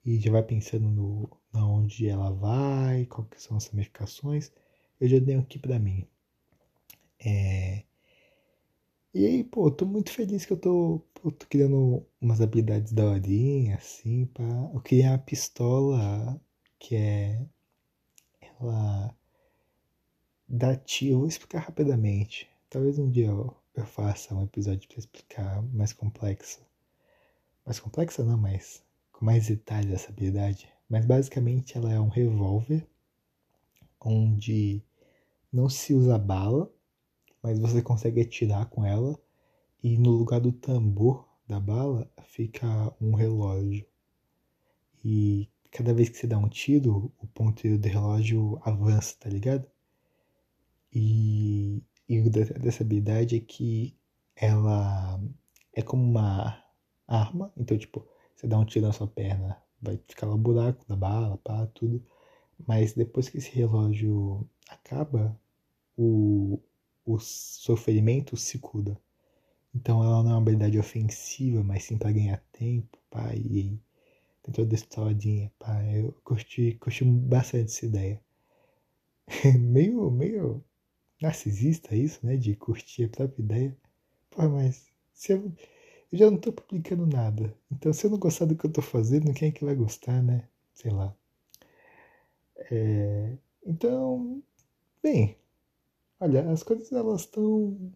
e 0.06 0.20
já 0.20 0.32
vai 0.32 0.44
pensando 0.44 0.90
no, 0.90 1.30
na 1.54 1.68
onde 1.68 2.08
ela 2.08 2.32
vai, 2.32 3.06
quais 3.08 3.44
são 3.44 3.58
as 3.58 3.68
ramificações, 3.68 4.52
eu 5.00 5.08
já 5.08 5.20
tenho 5.22 5.42
aqui 5.42 5.60
pra 5.60 5.80
mim. 5.80 6.08
É... 7.20 7.84
E 9.14 9.26
aí, 9.26 9.44
pô, 9.44 9.70
tô 9.72 9.86
muito 9.86 10.12
feliz 10.12 10.46
que 10.46 10.54
eu 10.54 10.58
tô, 10.58 11.02
pô, 11.14 11.32
tô 11.32 11.46
criando 11.48 12.06
umas 12.20 12.40
habilidades 12.42 12.94
da 12.94 13.04
assim, 13.78 14.26
pá. 14.28 14.44
Eu 14.74 14.82
criei 14.82 15.06
uma 15.08 15.18
pistola 15.18 16.40
que 16.80 16.96
é. 16.96 17.46
Ela. 18.60 19.16
Dá 20.54 20.76
tiro. 20.76 21.14
Eu 21.14 21.20
vou 21.20 21.28
explicar 21.30 21.60
rapidamente. 21.60 22.50
Talvez 22.70 23.00
um 23.00 23.10
dia 23.10 23.28
eu, 23.28 23.56
eu 23.74 23.86
faça 23.86 24.36
um 24.36 24.44
episódio 24.44 24.86
pra 24.90 25.00
explicar 25.00 25.62
mais 25.74 25.94
complexo. 25.94 26.60
Mais 27.66 27.80
complexa 27.80 28.22
não, 28.22 28.38
mas 28.38 28.84
com 29.14 29.24
mais 29.24 29.48
detalhes 29.48 29.90
essa 29.92 30.10
habilidade. 30.10 30.68
Mas 30.90 31.06
basicamente 31.06 31.78
ela 31.78 31.94
é 31.94 31.98
um 31.98 32.10
revólver 32.10 32.86
onde 34.04 34.84
não 35.54 35.70
se 35.70 35.94
usa 35.94 36.18
bala 36.18 36.70
mas 37.42 37.58
você 37.58 37.82
consegue 37.82 38.20
atirar 38.20 38.66
com 38.66 38.86
ela 38.86 39.18
e 39.82 39.98
no 39.98 40.12
lugar 40.12 40.42
do 40.42 40.52
tambor 40.52 41.26
da 41.48 41.60
bala 41.60 42.12
fica 42.24 42.94
um 43.00 43.14
relógio. 43.14 43.86
E 45.04 45.50
cada 45.72 45.94
vez 45.94 46.10
que 46.10 46.18
você 46.18 46.28
dá 46.28 46.38
um 46.38 46.50
tiro, 46.50 47.10
o 47.18 47.26
ponteiro 47.28 47.78
do 47.78 47.88
relógio 47.88 48.60
avança, 48.64 49.16
tá 49.18 49.30
ligado? 49.30 49.66
E, 50.94 51.82
e 52.08 52.22
dessa 52.30 52.84
habilidade 52.84 53.36
é 53.38 53.40
que 53.40 53.98
ela 54.36 55.20
é 55.74 55.82
como 55.82 56.04
uma 56.04 56.64
arma, 57.08 57.52
então 57.58 57.78
tipo, 57.78 58.08
você 58.36 58.48
dá 58.48 58.58
um 58.58 58.66
tiro 58.66 58.86
na 58.88 58.94
sua 58.94 59.08
perna, 59.08 59.62
vai 59.82 59.98
ficar 60.08 60.28
lá 60.28 60.36
o 60.36 60.38
buraco 60.38 60.86
da 60.88 60.96
bala, 60.96 61.38
pá, 61.38 61.66
tudo. 61.68 62.04
Mas 62.68 62.94
depois 62.94 63.30
que 63.30 63.38
esse 63.38 63.52
relógio 63.52 64.48
acaba, 64.70 65.40
o, 65.98 66.60
o 67.06 67.20
sofrimento 67.20 68.38
se 68.38 68.60
cura. 68.60 68.98
Então 69.76 70.04
ela 70.04 70.24
não 70.24 70.32
é 70.32 70.34
uma 70.36 70.42
habilidade 70.42 70.80
ofensiva, 70.80 71.64
mas 71.64 71.84
sim 71.86 71.98
para 71.98 72.12
ganhar 72.12 72.44
tempo, 72.52 72.98
pá, 73.10 73.34
e 73.36 73.80
tem 74.44 74.54
toda 74.54 74.74
a 74.74 74.76
historinha, 74.76 75.52
pá. 75.60 75.84
Eu 75.86 76.14
curti, 76.24 76.78
curti 76.80 77.04
bastante 77.06 77.66
essa 77.72 77.86
ideia. 77.86 78.22
meio, 79.60 80.10
meio 80.12 80.64
narcisista 81.22 81.96
isso, 81.96 82.26
né, 82.26 82.38
de 82.38 82.56
curtir 82.56 83.06
a 83.06 83.10
própria 83.10 83.42
ideia. 83.44 83.78
Pô, 84.32 84.50
mas 84.50 84.88
se 85.14 85.34
eu, 85.34 85.54
eu 86.12 86.20
já 86.20 86.32
não 86.32 86.38
tô 86.40 86.54
publicando 86.54 87.06
nada, 87.08 87.56
então 87.72 87.94
se 87.94 88.06
eu 88.08 88.12
não 88.12 88.20
gostar 88.20 88.46
do 88.46 88.56
que 88.56 88.66
eu 88.66 88.72
tô 88.74 88.82
fazendo, 88.82 89.34
quem 89.34 89.50
é 89.50 89.52
que 89.52 89.66
vai 89.66 89.76
gostar, 89.76 90.22
né? 90.24 90.48
Sei 90.74 90.92
lá. 90.92 91.16
É, 92.70 93.38
então, 93.66 94.42
bem, 95.04 95.38
Olha, 96.20 96.52
as 96.52 96.64
coisas 96.64 96.92
elas 96.94 97.22
estão 97.22 97.94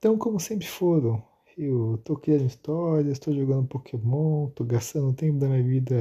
tão 0.00 0.16
como 0.18 0.38
sempre 0.40 0.66
foram. 0.66 1.22
Eu 1.56 1.98
tô 2.04 2.16
criando 2.16 2.46
histórias, 2.46 3.18
tô 3.18 3.32
jogando 3.32 3.68
Pokémon, 3.68 4.48
tô 4.50 4.64
gastando 4.64 5.14
tempo 5.14 5.38
da 5.38 5.48
minha 5.48 5.62
vida 5.62 5.96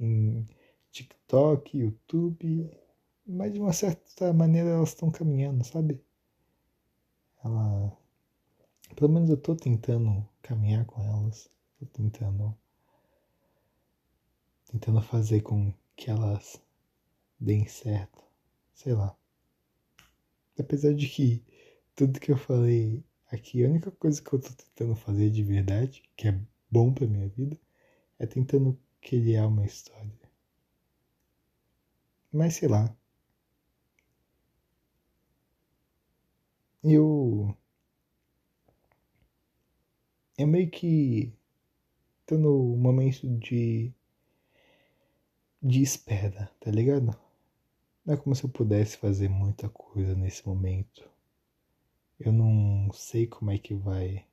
em 0.00 0.46
TikTok, 0.90 1.78
YouTube, 1.78 2.68
mas 3.26 3.52
de 3.52 3.60
uma 3.60 3.72
certa 3.72 4.32
maneira 4.32 4.70
elas 4.70 4.90
estão 4.90 5.10
caminhando, 5.10 5.64
sabe? 5.64 6.00
Ela, 7.44 7.96
pelo 8.96 9.12
menos 9.12 9.30
eu 9.30 9.36
tô 9.36 9.54
tentando 9.54 10.26
caminhar 10.42 10.84
com 10.86 11.02
elas, 11.02 11.50
tô 11.78 11.86
tentando 11.86 12.56
tentando 14.70 15.00
fazer 15.00 15.40
com 15.42 15.72
que 15.96 16.10
elas 16.10 16.60
deem 17.38 17.66
certo, 17.68 18.22
sei 18.74 18.92
lá. 18.92 19.16
Apesar 20.58 20.94
de 20.94 21.08
que 21.08 21.44
tudo 21.94 22.20
que 22.20 22.32
eu 22.32 22.36
falei 22.36 23.04
aqui, 23.30 23.64
a 23.64 23.68
única 23.68 23.90
coisa 23.92 24.20
que 24.20 24.32
eu 24.32 24.40
tô 24.40 24.50
tentando 24.52 24.96
fazer 24.96 25.30
de 25.30 25.42
verdade, 25.42 26.02
que 26.16 26.28
é 26.28 26.40
bom 26.70 26.92
pra 26.92 27.06
minha 27.06 27.28
vida, 27.28 27.58
é 28.18 28.26
tentando 28.26 28.78
criar 29.00 29.46
uma 29.46 29.64
história. 29.64 30.12
Mas 32.32 32.54
sei 32.54 32.68
lá. 32.68 32.94
Eu. 36.84 37.56
É 40.36 40.44
meio 40.44 40.70
que. 40.70 41.32
tô 42.26 42.36
no 42.36 42.76
momento 42.76 43.26
de. 43.38 43.90
de 45.62 45.82
espera, 45.82 46.50
tá 46.60 46.70
ligado? 46.70 47.16
Não 48.04 48.14
é 48.14 48.16
como 48.18 48.34
se 48.36 48.44
eu 48.44 48.50
pudesse 48.50 48.98
fazer 48.98 49.28
muita 49.30 49.68
coisa 49.70 50.14
nesse 50.14 50.46
momento. 50.46 51.08
Eu 52.20 52.32
não 52.32 52.92
sei 52.92 53.26
como 53.26 53.50
é 53.50 53.58
que 53.58 53.74
vai 53.74 54.26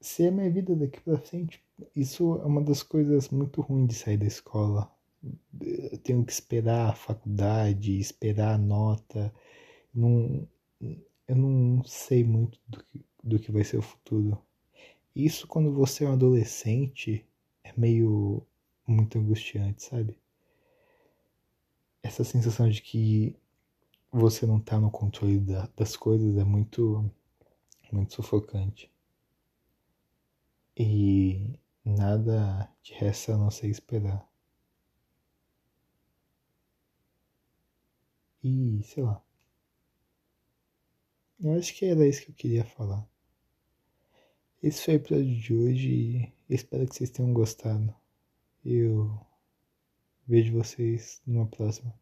ser 0.00 0.28
a 0.28 0.30
minha 0.32 0.50
vida 0.50 0.76
daqui 0.76 1.00
pra 1.00 1.18
frente. 1.18 1.60
Isso 1.94 2.36
é 2.40 2.44
uma 2.46 2.62
das 2.62 2.82
coisas 2.84 3.30
muito 3.30 3.60
ruins 3.62 3.88
de 3.88 3.94
sair 3.94 4.16
da 4.16 4.26
escola. 4.26 4.90
Eu 5.60 5.98
tenho 5.98 6.24
que 6.24 6.32
esperar 6.32 6.90
a 6.90 6.94
faculdade, 6.94 7.98
esperar 7.98 8.54
a 8.54 8.58
nota. 8.58 9.34
Não, 9.94 10.46
eu 10.80 11.36
não 11.36 11.84
sei 11.84 12.24
muito 12.24 12.58
do 12.68 12.82
que, 12.84 13.04
do 13.22 13.38
que 13.38 13.52
vai 13.52 13.64
ser 13.64 13.78
o 13.78 13.82
futuro. 13.82 14.40
Isso 15.14 15.46
quando 15.46 15.72
você 15.72 16.04
é 16.04 16.08
um 16.08 16.12
adolescente 16.12 17.26
é 17.64 17.72
meio 17.76 18.46
muito 18.86 19.18
angustiante, 19.18 19.82
sabe? 19.82 20.16
essa 22.02 22.24
sensação 22.24 22.68
de 22.68 22.82
que 22.82 23.36
você 24.10 24.46
não 24.46 24.58
está 24.58 24.80
no 24.80 24.90
controle 24.90 25.38
da, 25.38 25.68
das 25.76 25.96
coisas 25.96 26.36
é 26.36 26.44
muito, 26.44 27.10
muito 27.92 28.14
sufocante. 28.14 28.90
E 30.76 31.58
nada 31.84 32.70
de 32.82 32.94
resta 32.94 33.34
a 33.34 33.36
não 33.36 33.50
ser 33.50 33.68
esperar. 33.68 34.26
E 38.42 38.82
sei 38.84 39.02
lá. 39.02 39.22
Eu 41.40 41.52
acho 41.54 41.74
que 41.74 41.84
era 41.84 42.06
isso 42.06 42.22
que 42.22 42.30
eu 42.30 42.34
queria 42.34 42.64
falar. 42.64 43.06
Esse 44.62 44.84
foi 44.84 44.94
o 44.94 44.96
episódio 44.96 45.36
de 45.36 45.54
hoje. 45.54 46.32
Espero 46.48 46.86
que 46.86 46.94
vocês 46.94 47.10
tenham 47.10 47.32
gostado. 47.32 47.94
Eu 48.64 49.18
Vejo 50.28 50.52
vocês 50.52 51.22
numa 51.26 51.46
próxima. 51.46 51.98